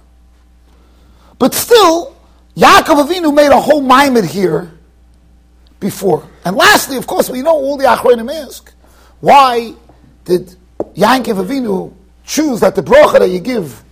But 1.39 1.55
still, 1.55 2.15
Yaakov 2.57 3.07
Avinu 3.07 3.35
made 3.35 3.53
a 3.53 3.59
whole 3.59 3.81
mimer 3.81 4.21
here 4.21 4.71
before. 5.81 6.29
And 6.45 6.57
lastly, 6.57 6.99
of 6.99 7.07
course, 7.07 7.31
we 7.31 7.41
know 7.41 7.55
all 7.55 7.79
the 7.79 7.85
Achronim 7.85 8.31
ask, 8.31 8.71
why 9.21 9.73
did 10.27 10.55
Yankov 10.95 11.43
Avinu 11.43 11.95
choose 12.27 12.61
that 12.61 12.75
the 12.75 12.83
bracha 12.83 13.21
that 13.21 13.31
you 13.31 13.41
give 13.41 13.83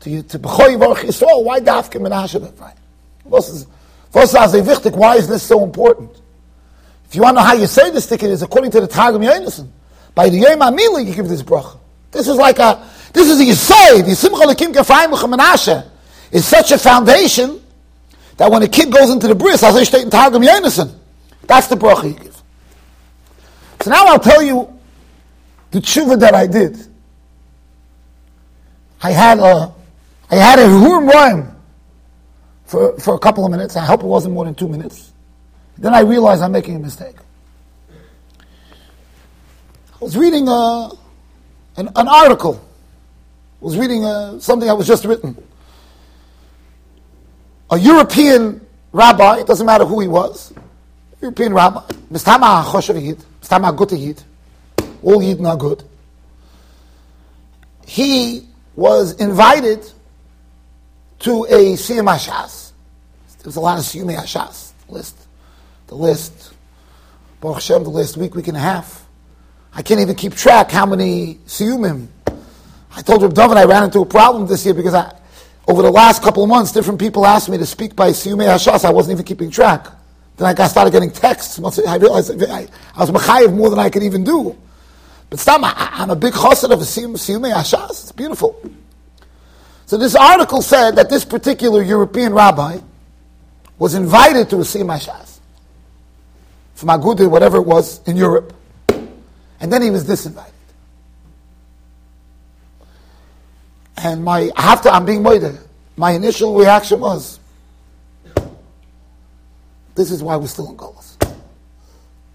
to 0.00 0.22
to 0.22 0.38
B'choy 0.38 0.78
Baruch 0.78 0.98
Yisrael, 0.98 1.44
why 1.44 1.60
Dafke 1.60 2.00
Menashe 2.00 2.60
Right? 2.60 2.76
Why 4.96 5.16
is 5.16 5.28
this 5.28 5.42
so 5.42 5.62
important? 5.62 6.10
If 7.08 7.14
you 7.16 7.22
want 7.22 7.36
to 7.36 7.40
know 7.40 7.46
how 7.46 7.54
you 7.54 7.66
say 7.66 7.90
this 7.90 8.06
ticket 8.06 8.30
is 8.30 8.42
according 8.42 8.70
to 8.72 8.80
the 8.80 8.86
Targum 8.86 9.22
Yonason. 9.22 9.68
By 10.14 10.28
the 10.28 10.38
Yom 10.38 10.60
HaMila 10.60 11.04
you 11.04 11.14
give 11.14 11.28
this 11.28 11.42
bracha. 11.42 11.78
This 12.10 12.28
is 12.28 12.36
like 12.36 12.58
a, 12.58 12.88
this 13.12 13.28
is 13.28 13.40
a 13.40 13.44
Yisoid, 13.44 14.02
Yisimcha 14.02 14.52
Lekim 14.52 14.74
Kefayim 14.74 15.12
Menashe, 15.12 15.88
is 16.32 16.46
such 16.46 16.72
a 16.72 16.78
foundation 16.78 17.60
that 18.36 18.50
when 18.50 18.62
a 18.62 18.68
kid 18.68 18.92
goes 18.92 19.10
into 19.10 19.28
the 19.28 19.34
bris, 19.34 19.62
as 19.62 19.76
I 19.76 19.82
state 19.84 20.02
in 20.02 20.10
Targum 20.10 20.42
Yonason, 20.42 20.94
that's 21.42 21.66
the 21.66 21.76
bracha 21.76 22.04
you 22.04 22.18
give. 22.18 22.42
So 23.80 23.90
now 23.90 24.04
I'll 24.06 24.20
tell 24.20 24.42
you 24.42 24.72
the 25.70 25.80
tshuva 25.80 26.18
that 26.20 26.34
I 26.34 26.46
did. 26.46 26.78
I 29.02 29.12
had 29.12 29.38
a, 29.38 29.72
I 30.30 30.36
had 30.36 30.60
a 30.60 30.66
hurim 30.66 31.10
rhyme 31.10 31.56
for, 32.64 32.98
for 33.00 33.14
a 33.14 33.18
couple 33.18 33.44
of 33.44 33.50
minutes. 33.50 33.76
I 33.76 33.84
hope 33.84 34.02
it 34.02 34.06
wasn't 34.06 34.34
more 34.34 34.44
than 34.44 34.54
two 34.54 34.68
minutes. 34.68 35.12
Then 35.76 35.92
I 35.92 36.00
realized 36.00 36.42
I'm 36.42 36.52
making 36.52 36.76
a 36.76 36.78
mistake. 36.78 37.16
I 37.90 40.04
was 40.04 40.16
reading 40.16 40.46
a, 40.46 40.52
uh, 40.52 40.90
an, 41.76 41.88
an 41.96 42.08
article. 42.08 42.64
I 43.60 43.64
was 43.64 43.76
reading 43.76 44.04
a, 44.04 44.08
uh, 44.08 44.38
something 44.38 44.68
that 44.68 44.76
was 44.76 44.86
just 44.86 45.04
written. 45.04 45.36
A 47.70 47.78
European 47.78 48.64
rabbi, 48.92 49.40
it 49.40 49.46
doesn't 49.46 49.66
matter 49.66 49.84
who 49.84 50.00
he 50.00 50.08
was, 50.08 50.52
European 51.20 51.52
rabbi, 51.52 51.80
Mistama 52.10 52.64
Choshev 52.64 53.02
Yid, 53.02 53.18
Mistama 53.42 53.98
Yid, 53.98 54.22
all 55.02 55.22
Yid 55.22 55.40
not 55.40 55.58
good. 55.58 55.82
He 57.86 58.46
was 58.76 59.20
invited 59.20 59.90
to 61.20 61.44
a 61.44 61.74
Siyam 61.74 62.12
Hashas. 62.12 62.72
There 63.38 63.46
was 63.46 63.56
a 63.56 63.60
lot 63.60 63.78
of 63.78 63.84
Siyam 63.84 64.14
Hashas 64.14 64.72
list. 64.88 65.16
The 65.86 65.94
list, 65.94 66.52
Baruch 67.40 67.56
Hashem, 67.56 67.84
the 67.84 67.90
last 67.90 68.16
week, 68.16 68.34
week 68.34 68.48
and 68.48 68.56
a 68.56 68.60
half. 68.60 69.06
I 69.72 69.82
can't 69.82 70.00
even 70.00 70.14
keep 70.14 70.34
track 70.34 70.70
how 70.70 70.86
many 70.86 71.36
Siyumim. 71.46 72.08
I 72.92 73.02
told 73.02 73.22
Reb 73.22 73.34
David 73.34 73.56
I 73.56 73.64
ran 73.64 73.84
into 73.84 74.00
a 74.00 74.06
problem 74.06 74.46
this 74.46 74.64
year 74.64 74.74
because 74.74 74.94
I, 74.94 75.14
over 75.68 75.82
the 75.82 75.90
last 75.90 76.22
couple 76.22 76.42
of 76.42 76.48
months, 76.48 76.72
different 76.72 76.98
people 76.98 77.24
asked 77.24 77.48
me 77.48 77.58
to 77.58 77.66
speak 77.66 77.94
by 77.94 78.10
Siyumei 78.10 78.46
Hashas. 78.46 78.84
I 78.84 78.90
wasn't 78.90 79.12
even 79.12 79.24
keeping 79.24 79.50
track. 79.50 79.86
Then 80.36 80.58
I 80.58 80.68
started 80.68 80.90
getting 80.90 81.10
texts. 81.10 81.60
I 81.86 81.96
realized 81.96 82.42
I, 82.42 82.66
I 82.96 83.00
was 83.00 83.10
mechayiv 83.10 83.54
more 83.54 83.68
than 83.68 83.78
I 83.78 83.90
could 83.90 84.02
even 84.02 84.24
do. 84.24 84.56
But 85.28 85.38
stop, 85.38 85.60
I, 85.62 86.02
am 86.02 86.10
a 86.10 86.16
big 86.16 86.32
chassid 86.32 86.70
of 86.70 86.80
a 86.80 86.84
siyumei 86.84 87.52
ashas. 87.52 87.90
It's 87.90 88.12
beautiful. 88.12 88.60
So 89.90 89.96
this 89.96 90.14
article 90.14 90.62
said 90.62 90.92
that 90.92 91.10
this 91.10 91.24
particular 91.24 91.82
European 91.82 92.32
rabbi 92.32 92.78
was 93.76 93.94
invited 93.94 94.48
to 94.50 94.58
a 94.58 94.60
siyum 94.60 94.96
ashas 94.96 95.40
from 96.76 96.90
Aguda, 96.90 97.28
whatever 97.28 97.56
it 97.56 97.66
was, 97.66 98.00
in 98.06 98.16
Europe. 98.16 98.54
And 98.88 99.72
then 99.72 99.82
he 99.82 99.90
was 99.90 100.04
disinvited. 100.04 100.52
And 103.96 104.22
my, 104.22 104.52
I 104.54 104.62
have 104.62 104.80
to, 104.82 104.92
I'm 104.92 105.04
being 105.04 105.24
moided. 105.24 105.58
My 105.96 106.12
initial 106.12 106.54
reaction 106.54 107.00
was, 107.00 107.40
this 109.96 110.12
is 110.12 110.22
why 110.22 110.36
we're 110.36 110.46
still 110.46 110.70
in 110.70 110.76
Golas. 110.76 111.18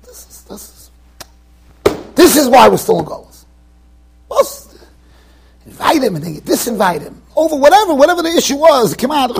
This 0.03 0.27
is, 0.27 0.41
this 0.41 0.61
is, 0.61 0.91
this 2.15 2.35
is 2.35 2.49
why 2.49 2.67
we're 2.67 2.75
still 2.75 2.99
in 2.99 3.05
Golas. 3.05 3.45
Invite 5.65 6.03
him 6.03 6.15
and 6.15 6.23
then 6.23 6.35
disinvite 6.41 7.01
him 7.01 7.21
over 7.35 7.55
whatever, 7.55 7.93
whatever 7.93 8.21
the 8.21 8.29
issue 8.29 8.55
was. 8.55 8.95
Come 8.95 9.11
out, 9.11 9.35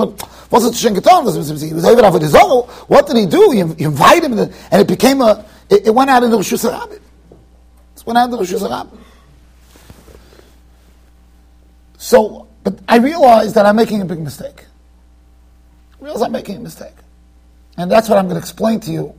was 0.51 0.65
it 0.65 0.73
Shenketon? 0.73 1.23
Was 1.25 1.35
he 1.61 1.73
was 1.73 1.85
able 1.85 2.01
to 2.01 2.19
his 2.19 2.35
own? 2.35 2.63
What 2.87 3.07
did 3.07 3.17
he 3.17 3.25
do? 3.25 3.51
He, 3.51 3.59
invited 3.83 4.31
him, 4.31 4.39
and, 4.39 4.53
it 4.81 4.87
became 4.87 5.21
a. 5.21 5.45
It, 5.69 5.93
went 5.93 6.09
out 6.09 6.23
into 6.23 6.35
Rosh 6.35 6.53
Hashanah. 6.53 6.91
It 6.93 8.05
went 8.05 8.17
out 8.17 8.25
into 8.25 8.37
Rosh 8.37 8.53
Hashanah. 8.53 8.97
So, 11.97 12.47
but 12.63 12.79
I 12.87 12.97
realized 12.97 13.55
that 13.55 13.65
I'm 13.65 13.75
making 13.75 14.01
a 14.01 14.05
big 14.05 14.19
mistake. 14.19 14.65
I 15.99 16.03
realize 16.03 16.21
I'm 16.21 16.31
making 16.31 16.57
a 16.57 16.59
mistake. 16.59 16.93
And 17.77 17.91
that's 17.91 18.07
what 18.07 18.17
I'm 18.19 18.25
going 18.25 18.35
to 18.35 18.39
explain 18.39 18.79
to 18.81 18.91
you. 18.91 19.15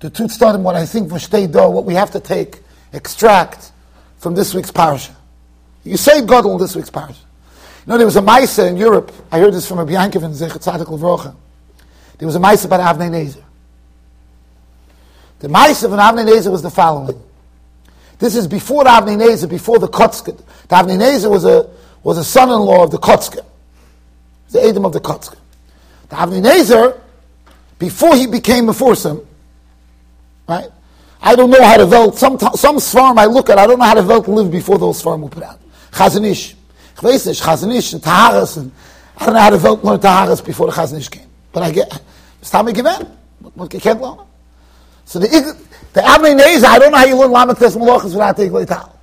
The 0.00 0.10
truth 0.10 0.32
started 0.32 0.58
what 0.58 0.74
I 0.74 0.84
think 0.84 1.08
for 1.08 1.18
do, 1.46 1.70
what 1.70 1.86
we 1.86 1.94
have 1.94 2.10
to 2.10 2.20
take, 2.20 2.60
extract 2.92 3.72
from 4.18 4.34
this 4.34 4.52
week's 4.52 4.70
parasha. 4.70 5.16
You 5.84 5.96
say 5.96 6.24
God 6.24 6.46
in 6.46 6.56
this 6.58 6.74
week's 6.74 6.90
parasha. 6.90 7.20
You 7.86 7.92
know, 7.92 7.98
there 7.98 8.06
was 8.06 8.16
a 8.16 8.22
Maisa 8.22 8.68
in 8.68 8.76
Europe. 8.78 9.12
I 9.30 9.38
heard 9.38 9.52
this 9.52 9.68
from 9.68 9.78
a 9.78 9.86
Biankov 9.86 10.22
in 10.24 10.30
Zechat 10.32 10.64
Tzadik. 10.64 11.36
There 12.18 12.26
was 12.26 12.36
a 12.36 12.38
Maisa 12.38 12.64
about 12.64 12.96
Avnei 12.96 13.10
Nezer. 13.10 13.42
The 15.40 15.48
Maisa 15.48 15.84
of 15.84 15.90
Avnei 15.90 16.26
Nezer 16.26 16.50
was 16.50 16.62
the 16.62 16.70
following. 16.70 17.20
This 18.18 18.34
is 18.34 18.46
before 18.46 18.84
Avnei 18.84 19.18
Nezer, 19.18 19.48
before 19.48 19.78
the 19.78 19.88
Kotzke. 19.88 20.34
The 20.34 20.74
Avnei 20.74 20.96
Nezer 20.96 21.28
was 21.28 21.44
a, 21.44 21.68
was 22.02 22.16
a 22.16 22.24
son-in-law 22.24 22.84
of 22.84 22.90
the 22.90 22.98
Kotzke. 22.98 23.44
The 24.50 24.66
Adam 24.66 24.86
of 24.86 24.94
the 24.94 25.00
Kotzke. 25.00 25.36
The 26.08 26.16
Avnei 26.16 26.42
Nezer, 26.42 26.98
before 27.78 28.16
he 28.16 28.26
became 28.26 28.70
a 28.70 28.72
foursome, 28.72 29.26
right? 30.48 30.70
I 31.20 31.36
don't 31.36 31.50
know 31.50 31.62
how 31.62 31.76
to 31.76 31.86
Welt, 31.86 32.16
some, 32.18 32.38
some 32.38 32.80
farm 32.80 33.18
I 33.18 33.26
look 33.26 33.50
at, 33.50 33.58
I 33.58 33.66
don't 33.66 33.78
know 33.78 33.84
how 33.84 33.94
to 33.94 34.02
Welt 34.02 34.28
live 34.28 34.50
before 34.50 34.78
those 34.78 35.02
farm 35.02 35.22
were 35.22 35.28
put 35.28 35.42
out. 35.42 35.60
Chazon 35.94 36.24
Ish. 36.24 36.54
Nicht, 37.02 37.42
Chazon 37.42 37.74
Ish 37.74 37.92
and 37.92 38.02
Taharas, 38.02 38.56
and 38.56 38.72
I 39.16 39.26
don't 39.26 39.34
know 39.34 39.40
how 39.40 39.50
to 39.50 39.58
Welt 39.58 39.84
learn 39.84 40.00
Taharas 40.00 40.44
before 40.44 40.66
the 40.66 40.72
Chazon 40.72 40.98
Ish 40.98 41.08
came. 41.08 41.28
But 41.52 41.62
I 41.62 41.70
get, 41.70 42.02
it's 42.40 42.50
time 42.50 42.68
again. 42.68 43.16
What 43.54 43.70
can't 43.70 44.00
learn? 44.00 44.18
So 45.04 45.18
the, 45.18 45.28
the 45.92 46.00
Avnei 46.00 46.38
Nezer, 46.38 46.64
I 46.64 46.78
don't 46.78 46.90
know 46.90 46.98
how 46.98 47.04
you 47.04 47.16
learn 47.16 47.30
Lamed 47.30 47.58
Tes 47.58 47.76
Malachas 47.76 48.04
without 48.04 48.36
the 48.36 48.44
Iglei 48.44 48.66
Tal. 48.66 48.98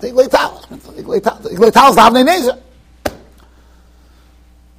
The 0.00 0.08
Iglei 0.08 0.30
Tal. 0.30 0.66
The 0.68 1.02
Iglei 1.02 1.72
Tal 1.72 1.90
is 1.90 1.96
the 1.96 2.02
Avnei 2.02 2.26
Nezer. 2.26 2.60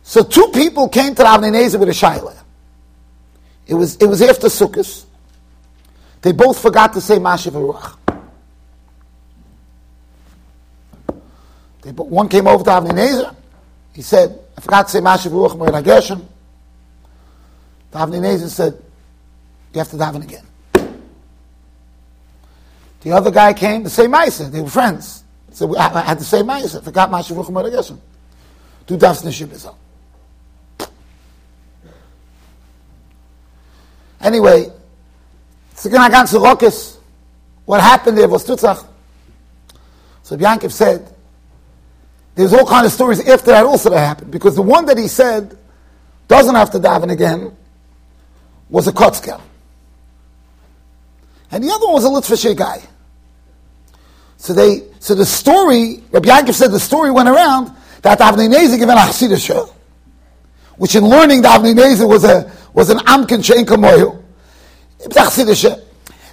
So 0.04 0.24
two 0.24 0.50
people 0.54 0.88
came 0.90 1.16
to 1.16 1.24
the 1.24 1.30
Avnei 1.30 1.52
Nezer 1.52 1.80
with 1.80 1.90
a 1.90 1.94
Shaila. 1.94 2.36
It 3.66 3.74
was, 3.74 3.96
it 3.96 4.06
was 4.06 4.22
after 4.22 4.48
Sukkot. 4.48 5.06
They 6.22 6.32
both 6.32 6.60
forgot 6.62 6.94
to 6.94 7.02
say 7.02 7.18
Mashiv 7.18 7.54
Ruach. 7.54 7.98
They, 11.86 11.92
one 11.92 12.28
came 12.28 12.48
over 12.48 12.64
to 12.64 12.70
Nezer. 12.70 13.36
He 13.94 14.02
said, 14.02 14.40
I 14.58 14.62
forgot 14.62 14.88
to 14.88 14.92
say 14.92 15.00
Mashiv 15.00 15.32
Ruach 15.32 15.56
Moed 15.56 15.84
HaGeshem. 15.84 16.26
The 17.92 17.98
Nezer 18.00 18.50
said, 18.50 18.74
you 19.72 19.78
have 19.78 19.90
to 19.92 19.96
daven 19.96 20.24
again. 20.24 20.44
The 23.02 23.12
other 23.12 23.30
guy 23.30 23.54
came, 23.54 23.84
the 23.84 23.90
same 23.92 24.12
Maisa, 24.12 24.52
they 24.52 24.62
were 24.62 24.70
friends. 24.70 25.24
So 25.52 25.78
I, 25.78 26.02
had 26.02 26.20
the 26.20 26.26
same 26.26 26.48
Maisa, 26.48 26.84
forgot 26.84 27.12
Mashiv 27.12 27.36
Ruach 27.38 27.52
Moed 27.52 27.72
HaGeshem. 27.72 28.00
Du 28.88 28.98
darfst 28.98 29.24
nicht 29.24 29.74
Anyway, 34.22 34.72
it's 35.72 35.88
going 35.88 36.02
to 36.02 36.10
go 36.10 36.40
Rockes. 36.40 36.98
What 37.66 37.80
happened 37.82 38.18
there 38.18 38.28
was 38.28 38.48
Tutzach. 38.48 38.88
So 40.24 40.36
Yankov 40.36 40.72
said, 40.72 41.15
there's 42.36 42.54
all 42.54 42.66
kind 42.66 42.86
of 42.86 42.92
stories 42.92 43.26
after 43.28 43.52
that 43.52 43.66
also 43.66 43.90
that 43.90 44.00
happened. 44.00 44.32
Because 44.32 44.56
the 44.56 44.62
one 44.62 44.86
that 44.86 44.98
he 44.98 45.08
said 45.08 45.58
doesn't 46.28 46.56
have 46.56 46.72
to 46.72 46.80
daven 46.80 47.12
again 47.12 47.56
was 48.70 48.88
a 48.88 48.92
Kotzker. 48.92 49.42
And 51.52 51.64
the 51.64 51.70
other 51.72 51.86
one 51.86 51.94
was 51.94 52.06
a 52.06 52.10
Litvishe 52.10 52.56
guy. 52.56 52.82
So 54.38 54.54
they, 54.54 54.84
so 55.00 55.16
the 55.16 55.26
story, 55.26 56.04
Rabbi 56.12 56.28
Yankov 56.28 56.54
said 56.54 56.72
the 56.72 56.80
story 56.80 57.10
went 57.10 57.30
around 57.30 57.72
that 58.02 58.20
Avnei 58.20 58.54
Nezer 58.54 58.78
given 58.78 58.98
a 58.98 59.02
Chassidus 59.02 59.72
which 60.78 60.96
in 60.96 61.06
learning 61.06 61.42
the 61.42 61.48
Avnei 61.48 62.08
was 62.08 62.26
a, 62.26 62.52
was 62.74 62.90
an 62.90 62.98
Amkin 63.00 63.40
Shein 63.40 63.66
Kamoyu. 63.66 64.22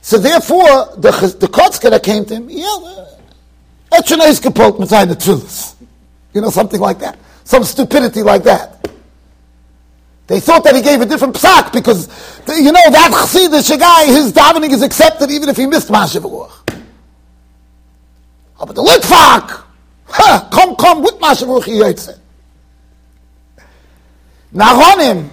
So 0.00 0.18
therefore, 0.18 0.96
the, 0.96 1.37
the 1.38 1.90
that 1.90 2.03
came 2.03 2.24
to 2.24 2.35
him, 2.35 2.50
yeah, 2.50 2.66
Etchenais 3.92 4.40
kapot 4.40 4.81
mitzvah 4.81 5.07
the. 5.07 5.82
You 6.33 6.40
know, 6.40 6.51
something 6.51 6.81
like 6.81 6.99
that. 7.01 7.18
Some 7.45 7.64
stupidity 7.64 8.23
like 8.23 8.45
that. 8.45 8.88
They 10.27 10.40
thought 10.40 10.64
that 10.64 10.75
he 10.75 10.83
gave 10.83 11.01
a 11.01 11.07
different 11.07 11.35
psak 11.35 11.73
because, 11.73 12.09
you 12.49 12.73
know, 12.73 12.90
that 12.90 13.11
chassidish 13.11 13.79
guy, 13.79 14.07
his 14.07 14.33
davening 14.33 14.71
is 14.71 14.83
accepted 14.83 15.31
even 15.31 15.49
if 15.49 15.57
he 15.57 15.66
missed 15.66 15.88
Mashiv 15.88 16.23
Oh, 16.25 16.49
ah, 18.59 18.64
but 18.64 18.75
the 18.77 18.83
Litvak, 18.83 19.64
ha, 20.07 20.49
come, 20.53 20.77
come 20.77 21.03
with 21.03 21.14
Mashiv 21.14 21.49
Ruach 21.49 22.18
Nahonim, 24.55 25.31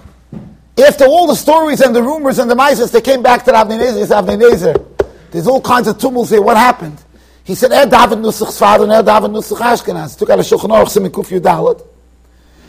after 0.78 1.04
all 1.04 1.26
the 1.26 1.34
stories 1.34 1.80
and 1.80 1.94
the 1.94 2.02
rumors 2.02 2.38
and 2.38 2.50
the 2.50 2.54
mises, 2.54 2.90
they 2.90 3.00
came 3.00 3.22
back 3.22 3.44
to 3.44 3.52
Avnei 3.52 3.78
Nezer. 3.78 4.06
Avnei 4.06 4.40
Nezer. 4.40 4.86
There's 5.30 5.46
all 5.46 5.60
kinds 5.60 5.88
of 5.88 5.98
tumults 5.98 6.30
here. 6.30 6.42
What 6.42 6.56
happened? 6.56 7.02
He 7.50 7.56
said, 7.56 7.72
Er 7.72 7.84
David 7.84 8.18
Nusach 8.20 8.46
Sfad 8.46 8.84
and 8.84 8.92
Er 8.92 9.02
David 9.02 9.32
Nusach 9.32 9.58
Ashkenaz. 9.58 10.16
Took 10.16 10.30
out 10.30 10.38
a 10.38 10.42
Shulchan 10.42 10.70
Aruch 10.70 10.96
Simikuf 10.96 11.36
Yudalit. 11.36 11.84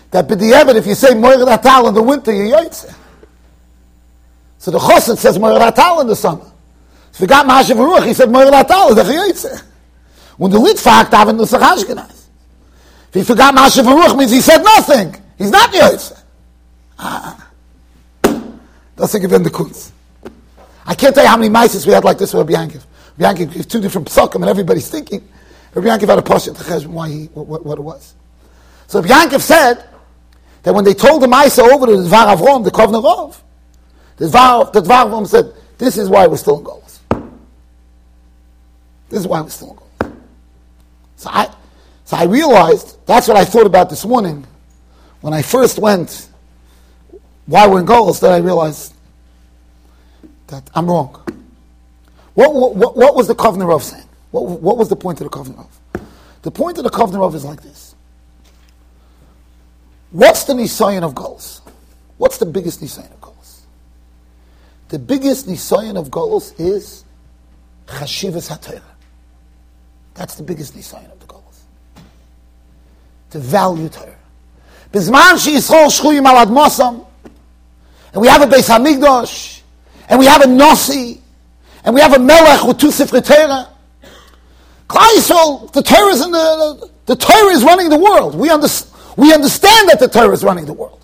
That 0.09 0.27
b'di'evet, 0.27 0.73
if 0.73 0.87
you 0.87 0.95
say 0.95 1.13
Moir 1.13 1.37
Ratal 1.37 1.89
in 1.89 1.93
the 1.93 2.01
winter, 2.01 2.33
you 2.33 2.51
yoitze. 2.51 2.91
So 4.57 4.71
the 4.71 4.79
Chosid 4.79 5.19
says 5.19 5.37
Moir 5.37 5.59
Ratal 5.59 6.01
in 6.01 6.07
the 6.07 6.15
summer. 6.15 6.51
So 7.11 7.23
you 7.23 7.27
got 7.27 7.45
Mashav 7.45 7.75
Ruach, 7.75 8.07
he 8.07 8.15
said 8.15 8.31
Moir 8.31 8.47
Ratal, 8.47 8.95
the 8.95 9.03
yoitze. 9.03 9.63
When 10.37 10.49
the 10.49 10.57
Litvak 10.57 11.11
David 11.11 11.35
Nusach 11.35 11.59
Ashkenaz. 11.59 12.25
If 13.09 13.13
he 13.13 13.23
forgot 13.23 13.53
Mashav 13.53 13.83
Ruach, 13.83 14.17
means 14.17 14.31
he 14.31 14.41
said 14.41 14.63
nothing. 14.63 15.15
He's 15.37 15.51
not 15.51 15.71
yoitze. 15.71 16.19
Ah. 16.97 17.51
That's 18.23 19.13
like 19.13 19.29
the 19.29 19.51
kunz. 19.51 19.91
I 20.87 20.95
can't 20.95 21.13
tell 21.13 21.23
you 21.23 21.29
how 21.29 21.37
many 21.37 21.53
mices 21.53 21.85
we 21.85 21.93
had 21.93 22.03
like 22.03 22.17
this 22.17 22.33
with 22.33 22.49
Rabbi 22.49 22.65
Yankiv. 22.65 22.83
Rabbi 23.17 23.33
Yankiv 23.33 23.53
gave 23.53 23.67
two 23.67 23.81
different 23.81 24.07
psakim 24.07 24.35
and 24.35 24.45
everybody's 24.45 24.89
thinking. 24.89 25.27
Rabbi 25.73 25.87
Yankiv 25.87 26.09
had 26.09 26.19
a 26.19 26.21
poshut 26.21 26.81
to 26.81 26.89
why 26.89 27.09
he, 27.09 27.25
what, 27.27 27.65
what, 27.65 27.77
it 27.77 27.81
was. 27.81 28.13
So 28.87 29.01
Rabbi 29.01 29.13
Yankiv 29.13 29.41
said 29.41 29.83
that 30.63 30.73
when 30.73 30.83
they 30.83 30.93
told 30.93 31.21
the 31.21 31.27
Maisa 31.27 31.59
over 31.59 31.85
to 31.87 31.97
the 31.97 32.07
Dvar 32.07 32.35
Avrom, 32.35 32.63
the 32.63 32.71
Kovner 32.71 33.03
Rov, 33.03 33.39
the 34.17 34.27
Dvar, 34.27 34.71
the 34.71 34.81
Dvar 34.81 35.05
Avrom 35.05 35.27
said, 35.27 35.53
this 35.77 35.97
is 35.97 36.09
why 36.09 36.27
we're 36.27 36.37
still 36.37 36.59
in 36.59 36.63
Golos. 36.63 36.99
This 39.09 39.21
is 39.21 39.27
why 39.27 39.41
we're 39.41 39.49
still 39.49 39.71
in 39.71 39.75
Golos. 39.77 40.15
So 41.15 41.29
I, 41.31 41.53
so 42.05 42.17
I 42.17 42.23
realized, 42.23 42.97
that's 43.05 43.27
what 43.27 43.37
I 43.37 43.45
thought 43.45 43.65
about 43.65 43.89
this 43.89 44.05
morning 44.05 44.45
when 45.21 45.33
I 45.33 45.41
first 45.41 45.79
went 45.79 46.27
why 47.45 47.67
we're 47.67 47.79
in 47.79 47.85
goals, 47.85 48.19
then 48.19 48.31
I 48.31 48.37
realized 48.37 48.93
that 50.47 50.69
I'm 50.73 50.87
wrong. 50.87 51.23
What, 52.33 52.53
what, 52.53 52.95
what 52.95 53.15
was 53.15 53.27
the 53.27 53.35
Kovner 53.35 53.65
Rov 53.65 53.81
saying? 53.81 54.07
What, 54.31 54.61
what 54.61 54.77
was 54.77 54.89
the 54.89 54.95
point 54.95 55.19
of 55.21 55.29
the 55.29 55.37
Kovner 55.37 55.55
Rov? 55.55 56.01
The 56.41 56.51
point 56.51 56.77
of 56.77 56.83
the 56.83 56.89
Kovner 56.89 57.17
Rov 57.17 57.35
is 57.35 57.45
like 57.45 57.61
this. 57.61 57.95
What's 60.11 60.43
the 60.45 60.53
Nisayan 60.53 61.03
of 61.03 61.15
goals? 61.15 61.61
What's 62.17 62.37
the 62.37 62.45
biggest 62.45 62.81
Nisayan 62.81 63.11
of 63.11 63.21
goals? 63.21 63.65
The 64.89 64.99
biggest 64.99 65.47
Nisayan 65.47 65.97
of 65.97 66.11
goals 66.11 66.53
is 66.59 67.05
Chashivas 67.87 68.49
HaTorah. 68.49 68.81
That's 70.13 70.35
the 70.35 70.43
biggest 70.43 70.75
Nisayan 70.75 71.11
of 71.11 71.19
the 71.19 71.25
goals. 71.27 71.63
To 73.31 73.39
value 73.39 73.89
Torah. 73.89 74.15
Bizman 74.91 75.43
she 75.43 75.55
Yisrael 75.55 75.87
shchuyim 75.87 76.25
al 76.25 76.45
admosam, 76.45 77.05
and 78.11 78.21
we 78.21 78.27
have 78.27 78.41
a 78.41 78.45
Beis 78.45 78.69
Hamikdash, 78.69 79.61
and 80.09 80.19
we 80.19 80.25
have 80.25 80.41
a 80.41 80.47
Nasi, 80.47 81.21
and 81.83 81.95
we 81.95 82.01
have 82.01 82.13
a 82.13 82.19
Melech 82.19 82.63
with 82.63 82.77
two 82.77 82.87
Sifrei 82.87 83.25
Torah. 83.25 83.67
Klai 84.87 85.71
the 85.71 85.81
Torah 85.81 86.11
is 86.11 86.21
in 86.21 86.31
the, 86.31 86.37
the, 86.37 86.91
the 87.05 87.15
Torah 87.15 87.51
is 87.53 87.63
running 87.63 87.89
the 87.89 87.97
world. 87.97 88.35
We, 88.35 88.49
under, 88.49 88.67
we 89.15 89.33
understand 89.33 89.89
that 89.89 89.99
the 89.99 90.07
Torah 90.07 90.33
is 90.33 90.43
running 90.43 90.65
the 90.65 90.73
world. 90.73 91.03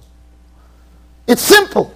It's 1.26 1.42
simple. 1.42 1.94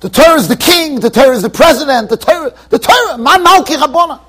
The 0.00 0.08
Torah 0.08 0.34
is 0.34 0.48
the 0.48 0.56
king, 0.56 1.00
the 1.00 1.10
Torah 1.10 1.34
is 1.34 1.42
the 1.42 1.50
president, 1.50 2.08
the 2.08 2.16
Torah, 2.16 2.54
the 2.68 2.78
Torah, 2.78 3.16
malki 3.18 3.80
rabbona. 3.80 4.20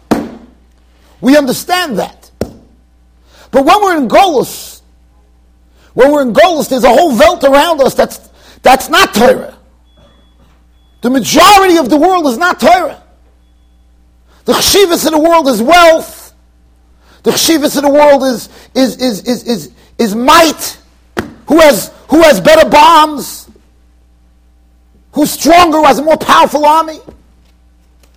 We 1.22 1.38
understand 1.38 2.00
that. 2.00 2.32
But 3.52 3.66
when 3.66 3.82
we're 3.82 3.98
in 3.98 4.08
Golus, 4.08 4.82
when 5.94 6.12
we're 6.12 6.22
in 6.22 6.34
Golus, 6.34 6.70
there's 6.70 6.84
a 6.84 6.90
whole 6.90 7.12
veld 7.12 7.44
around 7.44 7.82
us 7.82 7.94
that's 7.94 8.30
that's 8.62 8.90
not 8.90 9.14
Torah. 9.14 9.59
The 11.02 11.10
majority 11.10 11.78
of 11.78 11.90
the 11.90 11.98
world 11.98 12.28
is 12.28 12.38
not 12.38 12.60
Torah. 12.60 13.02
The 14.46 14.54
chshivas 14.54 15.06
in 15.06 15.14
the 15.14 15.20
world 15.20 15.48
is 15.48 15.62
wealth. 15.62 16.34
The 17.24 17.32
chshivas 17.32 17.78
in 17.78 17.84
the 17.84 17.90
world 17.90 18.24
is, 18.24 18.50
is, 18.74 18.98
is, 18.98 19.24
is, 19.24 19.44
is, 19.44 19.72
is 19.98 20.16
might. 20.16 20.78
Who 21.48 21.60
has, 21.60 21.94
who 22.10 22.22
has 22.24 22.42
better 22.42 22.70
bombs? 22.70 23.50
Who's 25.14 25.32
stronger, 25.32 25.78
who 25.78 25.86
has 25.86 26.00
a 26.00 26.04
more 26.04 26.18
powerful 26.18 26.66
army? 26.66 27.00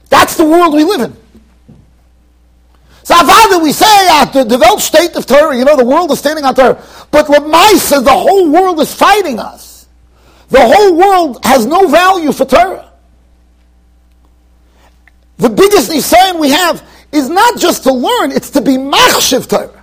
That's 0.09 0.37
the 0.37 0.45
world 0.45 0.75
we 0.75 0.85
live 0.85 1.01
in. 1.01 1.17
So 3.05 3.15
Avada, 3.15 3.63
we 3.63 3.73
say 3.73 4.09
at 4.11 4.33
the 4.33 4.45
developed 4.45 4.83
state 4.83 5.17
of 5.17 5.27
Torah, 5.27 5.57
you 5.57 5.65
know, 5.65 5.77
the 5.77 5.85
world 5.85 6.11
is 6.13 6.19
standing 6.19 6.45
on 6.45 6.55
Torah. 6.55 6.83
But 7.11 7.27
Lamaisa, 7.27 8.05
the 8.05 8.13
whole 8.13 8.51
world 8.51 8.79
is 8.81 8.95
fighting 8.95 9.39
us. 9.39 9.72
The 10.53 10.61
whole 10.61 10.95
world 10.99 11.39
has 11.45 11.65
no 11.65 11.89
value 11.89 12.31
for 12.31 12.45
Torah. 12.45 12.93
The 15.39 15.49
biggest 15.49 15.91
nisayon 15.91 16.39
we 16.39 16.51
have 16.51 16.87
is 17.11 17.31
not 17.31 17.59
just 17.59 17.85
to 17.85 17.93
learn, 17.93 18.33
it's 18.33 18.51
to 18.51 18.61
be 18.61 18.73
machshiv 18.73 19.49
Torah. 19.49 19.83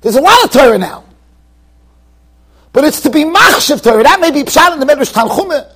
There's 0.00 0.14
a 0.14 0.20
lot 0.20 0.44
of 0.44 0.52
Torah 0.52 0.78
now. 0.78 1.02
But 2.72 2.84
it's 2.84 3.00
to 3.00 3.10
be 3.10 3.24
machshiv 3.24 3.82
Torah. 3.82 4.04
That 4.04 4.20
may 4.20 4.30
be 4.30 4.44
pshat 4.44 4.74
in 4.74 4.78
the 4.78 4.86
Medrash 4.86 5.12
Tanchumah. 5.12 5.68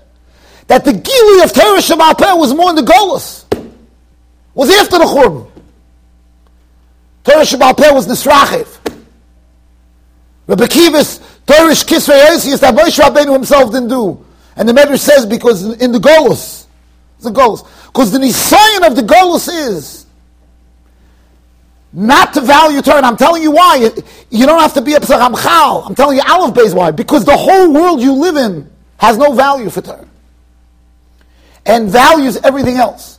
That 0.69 0.85
the 0.85 0.93
gili 0.93 1.43
of 1.43 1.53
Torah 1.53 1.81
Shabbat 1.81 2.39
was 2.39 2.55
more 2.55 2.71
in 2.71 2.77
the 2.77 2.83
Golos. 2.83 3.47
Was 4.55 4.71
after 4.71 4.99
the 4.99 5.05
Churban. 5.07 5.51
Torah 7.25 7.43
Shabbat 7.43 7.93
was 7.93 8.07
Nisrachiv. 8.07 8.79
Rabbi 10.47 10.67
Kivis, 10.67 11.36
Torah 11.47 11.71
Kisvei 11.71 12.27
Yosiyas, 12.27 12.61
that 12.61 12.75
Moshe 12.75 12.99
Rabbeinu 13.01 13.33
himself 13.33 13.73
didn't 13.73 13.89
do. 13.89 14.25
And 14.57 14.69
the 14.69 14.73
Medrash 14.73 14.99
says 14.99 15.27
because 15.27 15.65
in 15.81 15.93
the 15.93 15.99
Golos, 15.99 16.67
the 17.21 17.31
Golos, 17.31 17.67
because 17.87 18.11
the 18.11 18.19
Nisayan 18.19 18.87
of 18.87 18.97
the 18.97 19.03
Golos 19.03 19.49
is 19.49 20.07
not 21.93 22.35
to 22.35 22.41
value 22.41 22.83
Torah. 22.83 23.01
I'm 23.03 23.17
telling 23.17 23.43
you 23.43 23.53
why. 23.53 23.91
You 24.31 24.45
don't 24.45 24.61
have 24.61 24.75
to 24.75 24.83
be 24.83 24.95
a 24.95 25.01
Psachamchal. 25.01 25.87
I'm 25.87 25.95
telling 25.95 26.17
you 26.17 26.23
Aleph 26.27 26.55
Beis 26.55 26.75
why. 26.75 26.91
Because 26.91 27.25
the 27.25 27.37
whole 27.37 27.73
world 27.73 28.01
you 28.01 28.13
live 28.13 28.37
in 28.37 28.71
has 28.99 29.17
no 29.17 29.33
value 29.33 29.71
for 29.71 29.81
Torah. 29.81 30.07
And 31.65 31.89
values 31.89 32.37
everything 32.39 32.77
else. 32.77 33.17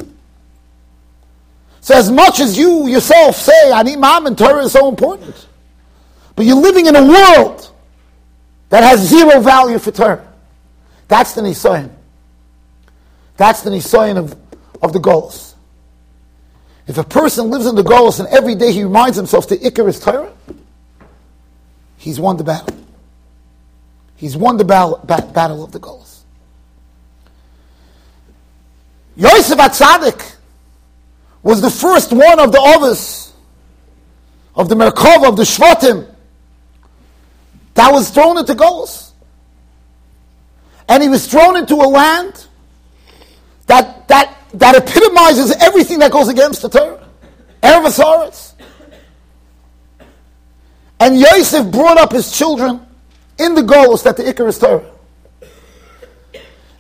So 1.82 1.96
as 1.96 2.12
much 2.12 2.40
as 2.40 2.58
you 2.58 2.88
yourself 2.88 3.36
say, 3.36 3.72
I 3.72 3.82
need 3.84 3.98
mom 3.98 4.28
and 4.28 4.38
Torah 4.38 4.64
is 4.66 4.74
so 4.74 4.90
important, 4.90 5.48
but 6.36 6.46
you're 6.46 6.62
living 6.62 6.86
in 6.86 6.96
a 6.96 7.06
world 7.06 7.67
that 8.70 8.84
has 8.84 9.00
zero 9.08 9.40
value 9.40 9.80
for 9.80 9.92
Torah. 9.92 10.28
That's 11.08 11.34
the 11.34 11.42
Nisayan. 11.42 11.90
That's 13.38 13.62
the 13.62 13.70
Nisayan 13.70 14.18
of, 14.18 14.36
of 14.82 14.94
the 14.94 15.00
goals. 15.00 15.56
If 16.88 16.98
a 16.98 17.04
person 17.04 17.50
lives 17.50 17.66
in 17.66 17.76
the 17.76 17.84
goals 17.84 18.20
and 18.20 18.28
every 18.30 18.56
day 18.56 18.72
he 18.72 18.84
reminds 18.84 19.18
himself 19.18 19.48
to 19.48 19.66
Icarus 19.66 20.00
Torah, 20.00 20.32
he's 21.98 22.20
won 22.20 22.38
the 22.38 22.44
battle. 22.44 22.76
He's 24.16 24.36
won 24.36 24.58
the 24.58 24.66
battle, 24.66 24.98
battle 25.06 25.64
of 25.64 25.72
the 25.72 25.80
goals. 25.80 26.24
Yosef 29.16 29.58
Atzadik, 29.58 30.36
was 31.48 31.62
the 31.62 31.70
first 31.70 32.12
one 32.12 32.40
of 32.40 32.52
the 32.52 32.60
Ovis, 32.60 33.34
of 34.56 34.68
the 34.68 34.76
Merkava, 34.76 35.30
of 35.30 35.38
the 35.38 35.44
Shvatim, 35.44 36.14
that 37.78 37.94
was 37.94 38.10
thrown 38.10 38.40
into 38.40 38.56
Golos. 38.56 39.12
And 40.90 41.04
he 41.04 41.10
was 41.10 41.28
thrown 41.28 41.56
into 41.58 41.76
a 41.76 41.88
land 41.88 42.48
that, 43.68 44.08
that, 44.08 44.36
that 44.56 44.76
epitomizes 44.76 45.52
everything 45.58 46.00
that 46.00 46.12
goes 46.12 46.28
against 46.28 46.64
the 46.64 46.70
Torah. 46.70 47.08
Erev 47.62 48.54
And 51.00 51.20
Yosef 51.20 51.72
brought 51.72 52.00
up 52.00 52.12
his 52.12 52.36
children 52.36 52.82
in 53.38 53.54
the 53.54 53.62
Golos 53.62 54.04
that 54.04 54.18
the 54.18 54.28
Icarus 54.28 54.58
Torah. 54.58 54.92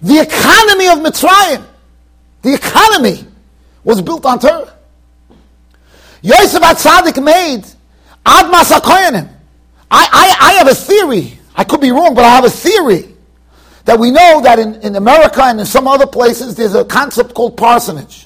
The 0.01 0.19
economy 0.19 0.87
of 0.87 0.99
Mitzrayim, 0.99 1.63
the 2.41 2.55
economy 2.55 3.23
was 3.83 4.01
built 4.01 4.25
on 4.25 4.39
Torah. 4.39 4.73
Yosef 6.23 6.63
Atzadik 6.63 7.23
made 7.23 7.65
Ad 8.25 8.51
Masakoyanim. 8.51 9.36
I, 9.89 10.07
I, 10.11 10.49
I 10.49 10.53
have 10.53 10.67
a 10.67 10.75
theory. 10.75 11.39
I 11.55 11.63
could 11.63 11.81
be 11.81 11.91
wrong, 11.91 12.13
but 12.15 12.25
I 12.25 12.29
have 12.29 12.45
a 12.45 12.49
theory 12.49 13.15
that 13.85 13.99
we 13.99 14.11
know 14.11 14.41
that 14.41 14.59
in, 14.59 14.75
in 14.81 14.95
America 14.95 15.41
and 15.43 15.59
in 15.59 15.65
some 15.65 15.87
other 15.87 16.07
places 16.07 16.55
there's 16.55 16.75
a 16.75 16.85
concept 16.85 17.33
called 17.33 17.57
parsonage. 17.57 18.25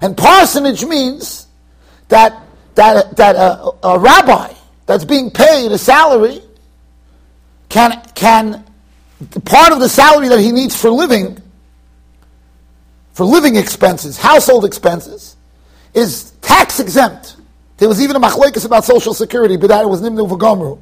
And 0.00 0.16
parsonage 0.16 0.84
means 0.84 1.46
that, 2.08 2.42
that, 2.74 3.16
that 3.16 3.36
a, 3.36 3.70
a 3.86 3.98
rabbi 3.98 4.52
that's 4.86 5.04
being 5.04 5.30
paid 5.30 5.72
a 5.72 5.78
salary 5.78 6.42
can, 7.68 8.02
can, 8.14 8.64
part 9.44 9.72
of 9.72 9.80
the 9.80 9.88
salary 9.88 10.28
that 10.28 10.40
he 10.40 10.52
needs 10.52 10.80
for 10.80 10.90
living 10.90 11.42
for 13.18 13.24
living 13.24 13.56
expenses, 13.56 14.16
household 14.16 14.64
expenses, 14.64 15.34
is 15.92 16.30
tax 16.40 16.78
exempt. 16.78 17.34
There 17.78 17.88
was 17.88 18.02
even 18.02 18.16
a 18.16 18.20
machlekes 18.20 18.66
about 18.66 18.84
social 18.84 19.14
security, 19.14 19.56
but 19.56 19.68
that 19.68 19.88
was 19.88 20.02
nimnu 20.02 20.28
v'gomru. 20.28 20.78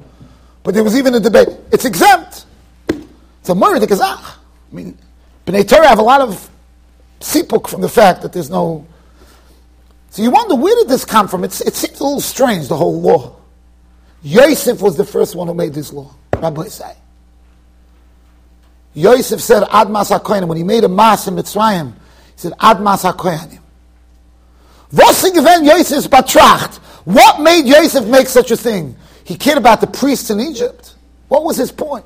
But 0.63 0.75
there 0.75 0.83
was 0.83 0.97
even 0.97 1.15
a 1.15 1.21
debate. 1.21 1.49
It's 1.71 1.85
exempt. 1.85 2.47
It's 2.89 3.49
a 3.49 3.55
murder 3.55 3.87
kazach. 3.87 4.37
I 4.73 4.75
mean, 4.75 4.99
B'nai 5.47 5.69
Torah 5.69 5.87
have 5.87 5.99
a 5.99 6.03
lot 6.03 6.21
of 6.23 6.51
sipuk 7.21 7.69
from 7.69 7.83
the 7.83 7.89
fact 7.89 8.23
that 8.23 8.33
there's 8.33 8.51
no. 8.51 8.87
So 10.11 10.23
you 10.23 10.31
wonder 10.31 10.57
where 10.57 10.75
did 10.75 10.89
this 10.89 11.05
come 11.05 11.29
from? 11.29 11.45
It's, 11.45 11.61
it 11.61 11.75
seems 11.75 12.01
a 12.01 12.03
little 12.03 12.21
strange, 12.21 12.69
the 12.69 12.77
whole 12.77 13.01
law. 13.01 13.37
Yosef 14.23 14.81
was 14.81 14.97
the 14.97 15.05
first 15.05 15.37
one 15.37 15.47
who 15.47 15.55
made 15.55 15.75
this 15.75 15.93
law. 15.93 16.11
Rabbi 16.35 16.65
say. 16.69 16.97
Yosef 18.95 19.41
said, 19.43 19.63
Ad 19.71 19.91
Mas 19.91 20.11
when 20.11 20.57
he 20.57 20.65
made 20.65 20.85
a 20.85 20.89
mass 20.89 21.29
in 21.29 21.35
Mitzrayim, 21.37 21.93
he 21.93 21.99
said, 22.37 22.55
Ad 22.59 22.81
Mas. 22.81 23.05
What 24.91 25.41
made 27.41 27.67
Yosef 27.67 28.07
make 28.07 28.29
such 28.29 28.51
a 28.51 28.57
thing? 28.57 28.97
He 29.25 29.37
cared 29.37 29.59
about 29.59 29.81
the 29.81 29.87
priests 29.87 30.31
in 30.31 30.41
Egypt. 30.41 30.95
What 31.29 31.45
was 31.45 31.57
his 31.57 31.73
point? 31.73 32.05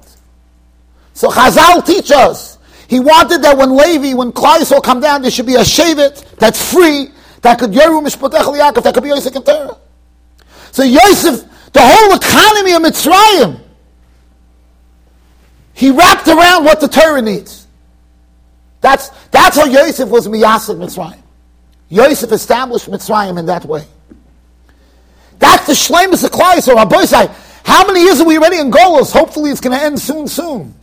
So 1.13 1.29
Chazal 1.29 1.85
teach 1.85 2.11
us. 2.11 2.59
He 2.89 2.99
wanted 2.99 3.43
that 3.43 3.57
when 3.57 3.77
Levi, 3.77 4.15
when 4.15 4.33
Klai 4.33 4.69
will 4.71 4.81
come 4.81 5.01
down, 5.01 5.23
there 5.23 5.31
should 5.31 5.47
be 5.47 5.55
a 5.55 5.61
Shevet 5.61 6.37
that's 6.37 6.73
free, 6.73 7.09
that 7.43 7.59
could 7.59 7.71
Yeru 7.71 8.05
Mishpotech 8.05 8.43
Yaakov, 8.43 8.83
that 8.83 8.95
could 8.95 9.03
be 9.03 9.11
Yosef 9.11 9.37
and 9.37 9.45
Torah. 9.45 9.77
So 10.73 10.83
Yosef, 10.83 11.45
the 11.73 11.81
whole 11.83 12.17
economy 12.17 12.73
of 12.73 12.83
Mitzrayim, 12.83 13.61
he 15.75 15.91
wrapped 15.91 16.29
around 16.29 16.65
what 16.65 16.81
the 16.81 16.89
Torah 16.89 17.23
needs. 17.23 17.67
That's, 18.81 19.11
that's 19.29 19.57
how 19.57 19.67
Yosef 19.67 20.09
was 20.09 20.27
Miyasif 20.27 20.77
Mitzrayim. 20.77 21.23
Yosef 21.91 22.33
established 22.33 22.89
Mitzrayim 22.89 23.39
in 23.39 23.47
that 23.47 23.67
way. 23.67 23.85
That's 25.39 25.67
the 25.67 25.73
Shlemus 25.73 26.25
of 26.25 26.31
Klai. 26.31 26.63
So 26.63 26.75
Rabbi 26.75 27.05
say, 27.05 27.29
how 27.65 27.87
many 27.87 28.03
years 28.03 28.21
are 28.21 28.27
we 28.27 28.39
already 28.39 28.59
in 28.59 28.71
Golos? 28.71 29.13
Hopefully 29.13 29.51
it's 29.51 29.61
going 29.61 29.77
to 29.77 29.85
end 29.85 29.99
soon, 29.99 30.29
soon. 30.29 30.75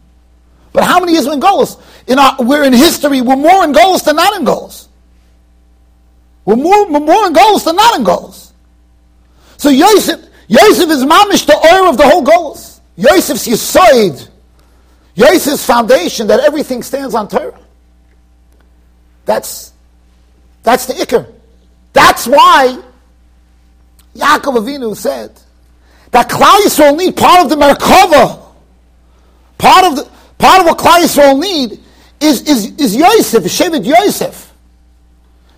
But 0.73 0.83
how 0.83 0.99
many 0.99 1.13
years 1.13 1.25
are 1.25 1.29
we 1.29 1.35
in 1.35 1.41
Golos? 1.41 1.81
In 2.07 2.19
our, 2.19 2.35
we're 2.39 2.63
in 2.63 2.73
history, 2.73 3.21
we're 3.21 3.35
more 3.35 3.63
in 3.63 3.73
Golos 3.73 4.03
than 4.03 4.17
not 4.17 4.35
in 4.37 4.45
Golos. 4.45 4.87
We're 6.45 6.55
more, 6.55 6.89
we're 6.91 6.99
more 6.99 7.27
in 7.27 7.33
Golos 7.33 7.65
than 7.65 7.75
not 7.75 7.97
in 7.97 8.05
Golos. 8.05 8.51
So 9.57 9.69
Yosef, 9.69 10.23
Yosef 10.47 10.89
is 10.89 11.03
mamish 11.03 11.45
the 11.45 11.55
oil 11.55 11.89
of 11.89 11.97
the 11.97 12.07
whole 12.07 12.23
Golos. 12.23 12.79
Yosef's 12.95 13.47
Yisoid, 13.47 14.29
Yosef's 15.15 15.65
foundation 15.65 16.27
that 16.27 16.39
everything 16.39 16.83
stands 16.83 17.15
on 17.15 17.27
Torah. 17.27 17.59
That's, 19.25 19.73
that's 20.67 20.85
the 20.85 20.95
ikr. 20.95 21.25
That's 21.93 22.27
why 22.27 22.77
Yaakov 24.13 24.57
Avinu 24.57 24.97
said 24.97 25.31
that 26.11 26.27
Klal 26.27 26.59
Yisrael 26.59 26.97
need 26.97 27.15
part 27.15 27.45
of 27.45 27.49
the 27.49 27.55
Merkava. 27.55 28.43
Part 29.57 29.85
of 29.85 29.95
the 29.95 30.11
part 30.37 30.59
of 30.59 30.65
what 30.65 30.77
Klal 30.77 31.01
Yisrael 31.01 31.39
need 31.39 31.79
is 32.19 32.41
is 32.41 32.75
is 32.75 32.97
Yosef, 32.97 33.45
Shevet 33.45 33.85
Yosef, 33.85 34.53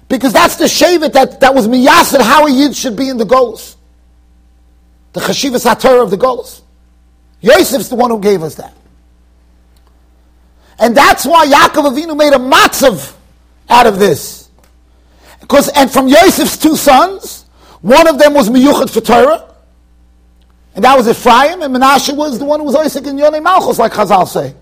because 0.10 0.32
that's 0.32 0.58
the 0.58 0.66
Shevet 0.66 1.14
that 1.14 1.40
that 1.40 1.56
was 1.56 1.68
miyasir 1.68 2.22
how 2.22 2.46
a 2.46 2.52
yid 2.52 2.76
should 2.76 2.96
be 2.96 3.10
in 3.10 3.18
the 3.18 3.26
goals. 3.26 3.78
The 5.14 5.22
Chashivas 5.22 5.66
Hatorah 5.66 6.04
of 6.04 6.12
the 6.12 6.18
goals. 6.18 6.62
Yosef's 7.42 7.90
the 7.90 7.96
one 7.96 8.12
who 8.12 8.20
gave 8.20 8.44
us 8.44 8.54
that. 8.56 8.76
And 10.78 10.96
that's 10.96 11.26
why 11.26 11.48
Yaakov 11.48 11.98
Avinu 11.98 12.16
made 12.16 12.34
a 12.34 12.38
matzav 12.38 13.16
out 13.68 13.88
of 13.88 13.98
this. 13.98 14.39
Because, 15.50 15.68
and 15.70 15.90
from 15.90 16.08
Yosef's 16.08 16.58
two 16.58 16.76
sons, 16.76 17.46
one 17.82 18.08
of 18.08 18.20
them 18.20 18.36
was 18.36 18.52
Miyuchat 18.52 18.92
for 18.92 19.02
Torah, 19.02 19.52
and 20.76 20.86
that 20.86 20.96
was 20.96 21.08
Ephraim, 21.08 21.64
and 21.64 21.76
Menashe 21.76 22.16
was 22.16 22.38
the 22.38 22.46
one 22.46 22.60
who 22.60 22.68
was 22.68 22.76
Isaac 22.76 23.08
and 23.08 23.18
Yonei 23.18 23.42
Malchus, 23.42 23.80
like 23.80 23.92
Chazal 23.92 24.28
say. 24.28 24.54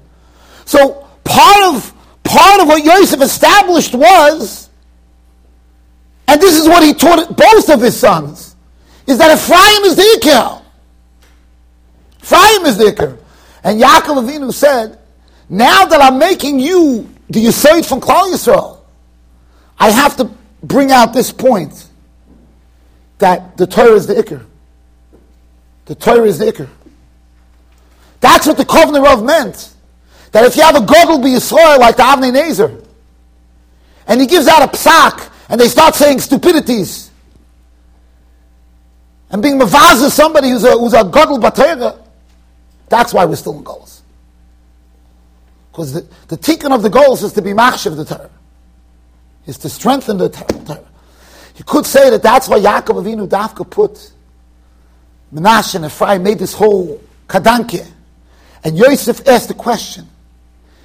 So 0.63 1.05
part 1.25 1.75
of 1.75 1.93
part 2.23 2.61
of 2.61 2.69
what 2.69 2.85
Yosef 2.85 3.21
established 3.21 3.93
was, 3.95 4.69
and 6.29 6.39
this 6.39 6.57
is 6.57 6.69
what 6.69 6.81
he 6.83 6.93
taught 6.93 7.35
both 7.35 7.69
of 7.69 7.81
his 7.81 7.99
sons, 7.99 8.55
is 9.07 9.17
that 9.17 9.37
Ephraim 9.37 9.83
is 9.83 9.97
the 9.97 10.21
Ikar. 10.21 10.61
Ephraim 12.23 12.65
is 12.65 12.77
the 12.77 12.85
Ikar. 12.85 13.17
And 13.65 13.81
Yaakov 13.81 14.25
Avinu 14.25 14.53
said, 14.53 14.97
now 15.49 15.83
that 15.83 16.01
I'm 16.01 16.17
making 16.17 16.61
you 16.61 17.09
the 17.29 17.43
Yisoid 17.43 17.85
from 17.85 17.99
Klal 17.99 18.31
Yisrael, 18.31 18.79
I 19.77 19.91
have 19.91 20.15
to 20.15 20.36
bring 20.67 20.91
out 20.91 21.13
this 21.13 21.31
point 21.31 21.87
that 23.19 23.57
the 23.57 23.65
Torah 23.65 23.93
is 23.93 24.07
the 24.07 24.15
Iker. 24.15 24.45
The 25.85 25.95
Torah 25.95 26.25
is 26.25 26.37
the 26.37 26.45
Iker. 26.45 26.69
That's 28.19 28.45
what 28.47 28.57
the 28.57 28.65
Kovner 28.65 29.03
Rov 29.03 29.25
meant. 29.25 29.73
That 30.31 30.45
if 30.45 30.55
you 30.55 30.63
have 30.63 30.75
a 30.75 30.79
Godel 30.79 31.23
be 31.23 31.29
Yisrael 31.29 31.79
like 31.79 31.95
the 31.97 32.03
Avnei 32.03 32.31
Nezer, 32.31 32.83
and 34.07 34.21
he 34.21 34.27
gives 34.27 34.47
out 34.47 34.63
a 34.63 34.67
psak, 34.67 35.31
and 35.49 35.59
they 35.59 35.67
start 35.67 35.95
saying 35.95 36.19
stupidities, 36.19 37.11
and 39.29 39.41
being 39.41 39.59
mavazah 39.59 40.09
somebody 40.09 40.49
who's 40.49 40.63
a, 40.63 40.71
who's 40.71 40.93
a 40.93 41.03
Godel 41.03 41.41
Batera, 41.41 42.01
that's 42.89 43.13
why 43.13 43.25
we're 43.25 43.35
still 43.35 43.57
in 43.57 43.63
goals. 43.63 44.01
Because 45.71 45.93
the, 45.93 46.07
the 46.27 46.37
tikkun 46.37 46.73
of 46.73 46.81
the 46.81 46.89
goals 46.89 47.23
is 47.23 47.33
to 47.33 47.41
be 47.41 47.51
machshav 47.51 47.95
the 47.95 48.05
Torah, 48.05 48.29
is 49.47 49.57
to 49.59 49.69
strengthen 49.69 50.17
the 50.17 50.29
Torah. 50.29 50.83
You 51.55 51.63
could 51.63 51.85
say 51.85 52.11
that 52.11 52.21
that's 52.21 52.47
why 52.47 52.59
Yaakov 52.59 53.03
Avinu 53.03 53.27
Dafka 53.27 53.67
put 53.67 54.11
Menashe 55.33 55.75
and 55.75 55.85
Ephraim 55.85 56.21
made 56.23 56.37
this 56.37 56.53
whole 56.53 57.01
kadanke. 57.27 57.85
And 58.63 58.77
Yosef 58.77 59.27
asked 59.27 59.47
the 59.47 59.53
question. 59.53 60.07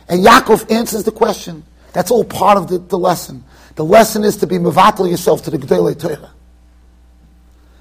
And 0.09 0.25
Yaakov 0.25 0.71
answers 0.73 1.05
the 1.05 1.13
question. 1.13 1.65
That's 1.93 2.11
all 2.11 2.25
part 2.25 2.57
of 2.57 2.69
the, 2.69 2.79
the 2.79 2.99
lesson. 2.99 3.45
The 3.75 3.85
lesson 3.85 4.25
is 4.25 4.37
to 4.39 4.47
be 4.47 4.57
mevatel 4.57 5.11
yourself 5.11 5.43
to 5.45 5.51
the 5.51 5.59
Gedolei 5.59 5.99
Torah. 5.99 6.31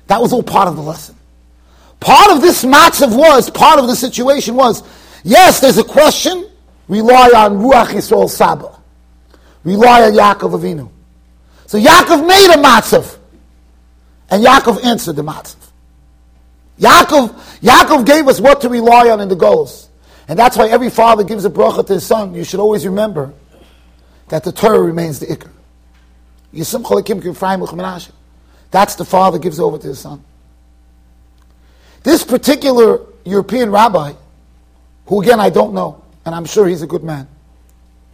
That 0.08 0.22
was 0.22 0.34
all 0.34 0.44
part 0.44 0.67
of 0.67 0.76
the 0.76 0.82
lesson. 0.82 1.15
Part 2.00 2.32
of 2.32 2.41
this 2.41 2.65
matzav 2.65 3.17
was, 3.17 3.50
part 3.50 3.80
of 3.80 3.88
the 3.88 3.96
situation 3.96 4.56
was, 4.56 4.84
yes, 5.24 5.60
there's 5.60 5.78
a 5.78 5.84
question, 5.84 6.50
rely 6.88 7.30
on 7.36 7.58
Ruach 7.60 7.88
Yisrael 7.88 8.30
Saba. 8.30 8.81
Rely 9.63 10.04
on 10.04 10.13
Yaakov 10.13 10.60
Avinu. 10.60 10.89
So 11.67 11.80
Yaakov 11.80 12.28
made 12.28 12.54
a 12.54 12.58
matzav. 12.62 13.17
And 14.30 14.43
Yaakov 14.43 14.84
answered 14.84 15.15
the 15.15 15.24
matzav. 15.24 15.56
Yaakov, 16.80 17.34
Yaakov 17.60 18.06
gave 18.06 18.28
us 18.28 18.39
what 18.39 18.62
to 18.62 18.69
rely 18.69 19.10
on 19.10 19.19
in 19.21 19.30
the 19.30 19.36
goals. 19.36 19.89
And 20.28 20.39
that's 20.39 20.58
why 20.58 20.69
every 20.69 20.89
father 20.89 21.24
gives 21.24 21.45
a 21.45 21.50
bracha 21.50 21.86
to 21.86 21.93
his 21.93 22.06
son. 22.06 22.34
You 22.34 22.43
should 22.43 22.60
always 22.60 22.86
remember 22.86 23.34
that 24.30 24.43
the 24.43 24.52
Torah 24.52 24.82
remains 24.82 25.19
the 25.19 25.28
ikr. 25.28 25.50
That's 28.71 28.95
the 28.95 29.06
father 29.06 29.39
gives 29.39 29.60
over 29.60 29.78
to 29.78 29.88
his 29.88 30.00
son. 30.00 30.24
This 32.04 32.24
particular 32.24 33.02
European 33.26 33.71
rabbi, 33.71 34.13
who 35.06 35.21
again 35.21 35.39
I 35.39 35.50
don't 35.50 35.74
know, 35.74 36.04
and 36.26 36.34
I'm 36.34 36.45
sure 36.45 36.67
he's 36.67 36.82
a 36.82 36.88
good 36.88 37.04
man. 37.04 37.28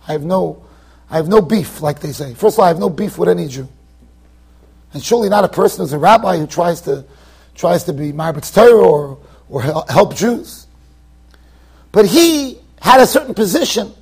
I 0.07 0.11
have 0.11 0.23
no, 0.23 0.65
I 1.09 1.15
have 1.15 1.27
no 1.27 1.41
beef, 1.41 1.81
like 1.81 1.99
they 1.99 2.11
say. 2.11 2.33
First 2.33 2.55
of 2.55 2.59
all, 2.59 2.65
I 2.65 2.67
have 2.69 2.79
no 2.79 2.89
beef 2.89 3.17
with 3.17 3.29
any 3.29 3.47
Jew. 3.47 3.67
And 4.93 5.03
surely 5.03 5.29
not 5.29 5.43
a 5.43 5.49
person 5.49 5.81
who's 5.81 5.93
a 5.93 5.97
rabbi 5.97 6.37
who 6.37 6.47
tries 6.47 6.81
to, 6.81 7.05
tries 7.55 7.83
to 7.85 7.93
be 7.93 8.11
Marbitz 8.11 8.53
Torah 8.53 8.85
or, 8.85 9.17
or 9.49 9.61
help 9.61 10.15
Jews. 10.15 10.67
But 11.91 12.05
he 12.05 12.59
had 12.81 12.99
a 12.99 13.07
certain 13.07 13.33
position 13.33 13.93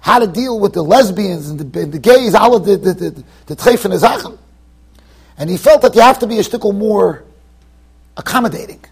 how 0.00 0.18
to 0.18 0.26
deal 0.26 0.58
with 0.58 0.72
the 0.72 0.82
lesbians 0.82 1.48
and 1.48 1.60
the, 1.60 1.80
and 1.80 1.92
the 1.92 1.98
gays, 1.98 2.34
all 2.34 2.56
of 2.56 2.64
the, 2.64 2.76
the, 2.76 2.92
the, 2.92 3.24
the 3.46 3.56
treffen 3.56 3.92
And 5.38 5.48
he 5.48 5.56
felt 5.56 5.82
that 5.82 5.94
you 5.94 6.00
have 6.00 6.18
to 6.20 6.26
be 6.26 6.38
a 6.38 6.42
shtickle 6.42 6.74
more 6.74 7.22
accommodating. 8.16 8.84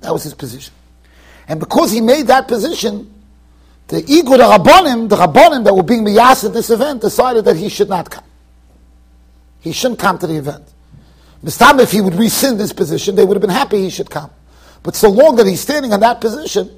That 0.00 0.12
was 0.12 0.24
his 0.24 0.34
position. 0.34 0.74
And 1.46 1.60
because 1.60 1.92
he 1.92 2.00
made 2.00 2.26
that 2.26 2.48
position, 2.48 3.12
the 3.90 4.02
Igud 4.02 4.38
Rabbonim, 4.38 5.08
the 5.08 5.16
Rabbonim 5.16 5.64
that 5.64 5.74
were 5.74 5.82
being 5.82 6.04
miyas 6.04 6.44
at 6.44 6.52
this 6.52 6.70
event, 6.70 7.00
decided 7.00 7.44
that 7.44 7.56
he 7.56 7.68
should 7.68 7.88
not 7.88 8.08
come. 8.08 8.24
He 9.60 9.72
shouldn't 9.72 9.98
come 9.98 10.16
to 10.18 10.28
the 10.28 10.36
event. 10.36 10.64
Mistam, 11.44 11.80
if 11.80 11.90
he 11.90 12.00
would 12.00 12.14
rescind 12.14 12.60
this 12.60 12.72
position, 12.72 13.16
they 13.16 13.24
would 13.24 13.34
have 13.34 13.40
been 13.40 13.50
happy 13.50 13.82
he 13.82 13.90
should 13.90 14.08
come. 14.08 14.30
But 14.84 14.94
so 14.94 15.10
long 15.10 15.36
that 15.36 15.46
he's 15.46 15.60
standing 15.60 15.92
on 15.92 16.00
that 16.00 16.20
position, 16.20 16.70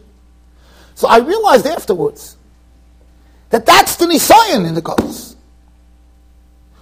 so 0.94 1.07
I 1.07 1.18
realized 1.18 1.66
afterwards 1.66 2.37
that 3.51 3.66
that's 3.66 3.96
the 3.96 4.07
Nisayan 4.07 4.66
in 4.66 4.75
the 4.75 4.83
Golos. 4.83 5.37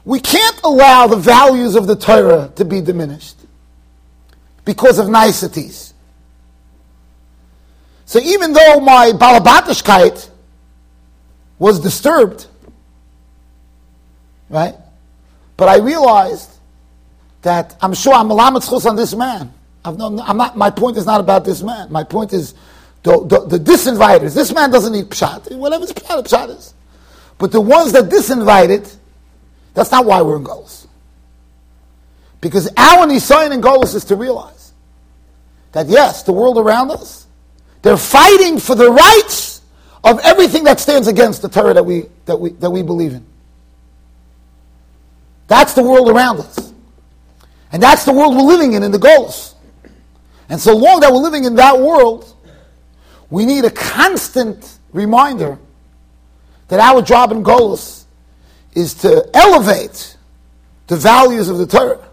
We 0.05 0.21
can't 0.21 0.61
allow 0.63 1.09
the 1.09 1.17
values 1.17 1.75
of 1.75 1.89
the 1.89 1.97
Torah 1.97 2.53
to 2.55 2.65
be 2.65 2.81
diminished 2.81 3.37
because 4.65 5.01
of 5.01 5.09
niceties. 5.09 5.90
So 8.11 8.19
even 8.19 8.53
though 8.53 8.81
my 8.81 9.13
balabatishkeit 9.13 10.31
was 11.61 11.79
disturbed, 11.79 12.49
right? 14.49 14.75
But 15.57 15.69
I 15.69 15.79
realized 15.79 16.51
that 17.43 17.77
I'm 17.81 17.95
sure 17.95 18.13
I'm 18.13 18.27
malamet 18.27 18.85
on 18.85 18.97
this 18.97 19.15
man. 19.15 19.55
No, 19.85 20.21
I'm 20.27 20.37
not, 20.37 20.57
my 20.57 20.71
point 20.71 20.97
is 20.97 21.07
not 21.07 21.21
about 21.21 21.45
this 21.45 21.63
man. 21.63 21.93
My 21.93 22.03
point 22.03 22.33
is 22.33 22.55
the, 23.05 23.25
the, 23.25 23.47
the 23.47 23.59
disinviters. 23.59 24.35
This 24.35 24.53
man 24.53 24.73
doesn't 24.73 24.93
need 24.93 25.05
pshat. 25.05 25.57
Whatever 25.57 25.87
pshat, 25.87 26.25
pshat 26.25 26.59
is. 26.59 26.75
But 27.39 27.53
the 27.53 27.61
ones 27.61 27.93
that 27.93 28.07
disinvited, 28.07 28.93
that's 29.75 29.93
not 29.93 30.05
why 30.05 30.21
we're 30.23 30.39
in 30.39 30.43
goals. 30.43 30.89
Because 32.41 32.67
our 32.77 33.07
nisayon 33.07 33.53
in 33.53 33.61
goals 33.61 33.95
is 33.95 34.05
to 34.07 34.17
realize 34.17 34.73
that 35.71 35.87
yes, 35.87 36.25
the 36.25 36.33
world 36.33 36.59
around 36.59 36.91
us, 36.91 37.29
they're 37.83 37.97
fighting 37.97 38.59
for 38.59 38.75
the 38.75 38.91
rights 38.91 39.63
of 40.05 40.21
everything 40.21 40.65
that 40.65 40.81
stands 40.81 41.09
against 41.09 41.43
the 41.43 41.49
Torah 41.49 41.75
that 41.75 41.85
we, 41.85 42.07
that 42.27 42.39
we, 42.39 42.51
that 42.51 42.71
we 42.71 42.83
believe 42.83 43.13
in. 43.13 43.25
That's 45.47 45.75
the 45.75 45.83
world 45.83 46.09
around 46.09 46.39
us. 46.41 46.73
And 47.73 47.83
that's 47.83 48.05
the 48.05 48.13
world 48.13 48.35
we're 48.37 48.43
living 48.43 48.75
in, 48.75 48.83
in 48.83 48.93
the 48.93 48.99
goals. 48.99 49.55
And 50.49 50.61
so 50.61 50.77
long 50.77 51.01
that 51.01 51.13
we're 51.13 51.19
living 51.19 51.45
in 51.45 51.55
that 51.57 51.79
world, 51.79 52.35
we 53.31 53.47
need 53.47 53.65
a 53.65 53.71
constant 53.71 54.79
reminder 54.93 55.59
that 56.69 56.81
our 56.81 57.03
job 57.03 57.33
in 57.33 57.43
goals 57.43 58.07
is 58.75 58.95
to 58.95 59.29
elevate 59.35 60.17
the 60.89 60.97
values 60.97 61.49
of 61.49 61.59
the 61.59 61.67
Torah 61.67 62.05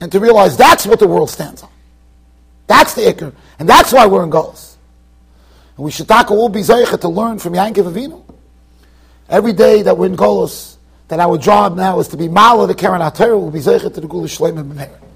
and 0.00 0.12
to 0.12 0.20
realize 0.20 0.56
that's 0.56 0.86
what 0.86 0.98
the 0.98 1.08
world 1.08 1.30
stands 1.30 1.62
on. 1.62 1.70
That's 2.66 2.94
the 2.94 3.02
ikr. 3.02 3.32
And 3.58 3.68
that's 3.68 3.92
why 3.92 4.06
we're 4.06 4.22
in 4.22 4.30
goals. 4.30 4.67
And 5.78 5.84
we 5.84 5.92
should 5.92 6.08
all 6.32 6.48
be 6.48 6.62
to 7.00 7.08
learn 7.08 7.38
from 7.38 7.52
Yankiv 7.52 7.90
Avinu. 7.90 8.24
Every 9.28 9.52
day 9.52 9.82
that 9.82 9.96
we're 9.96 10.06
in 10.06 10.16
goals, 10.16 10.76
that 11.06 11.20
our 11.20 11.38
job 11.38 11.76
now 11.76 12.00
is 12.00 12.08
to 12.08 12.16
be 12.16 12.28
Mala 12.28 12.66
the 12.66 12.74
Karen 12.74 13.00
HaTorah, 13.00 13.40
will 13.40 13.52
be 13.52 13.60
zeicha 13.60 13.94
to 13.94 14.00
the 14.00 14.08
Gula 14.08 14.26
Shleim 14.26 14.58
and 14.58 15.07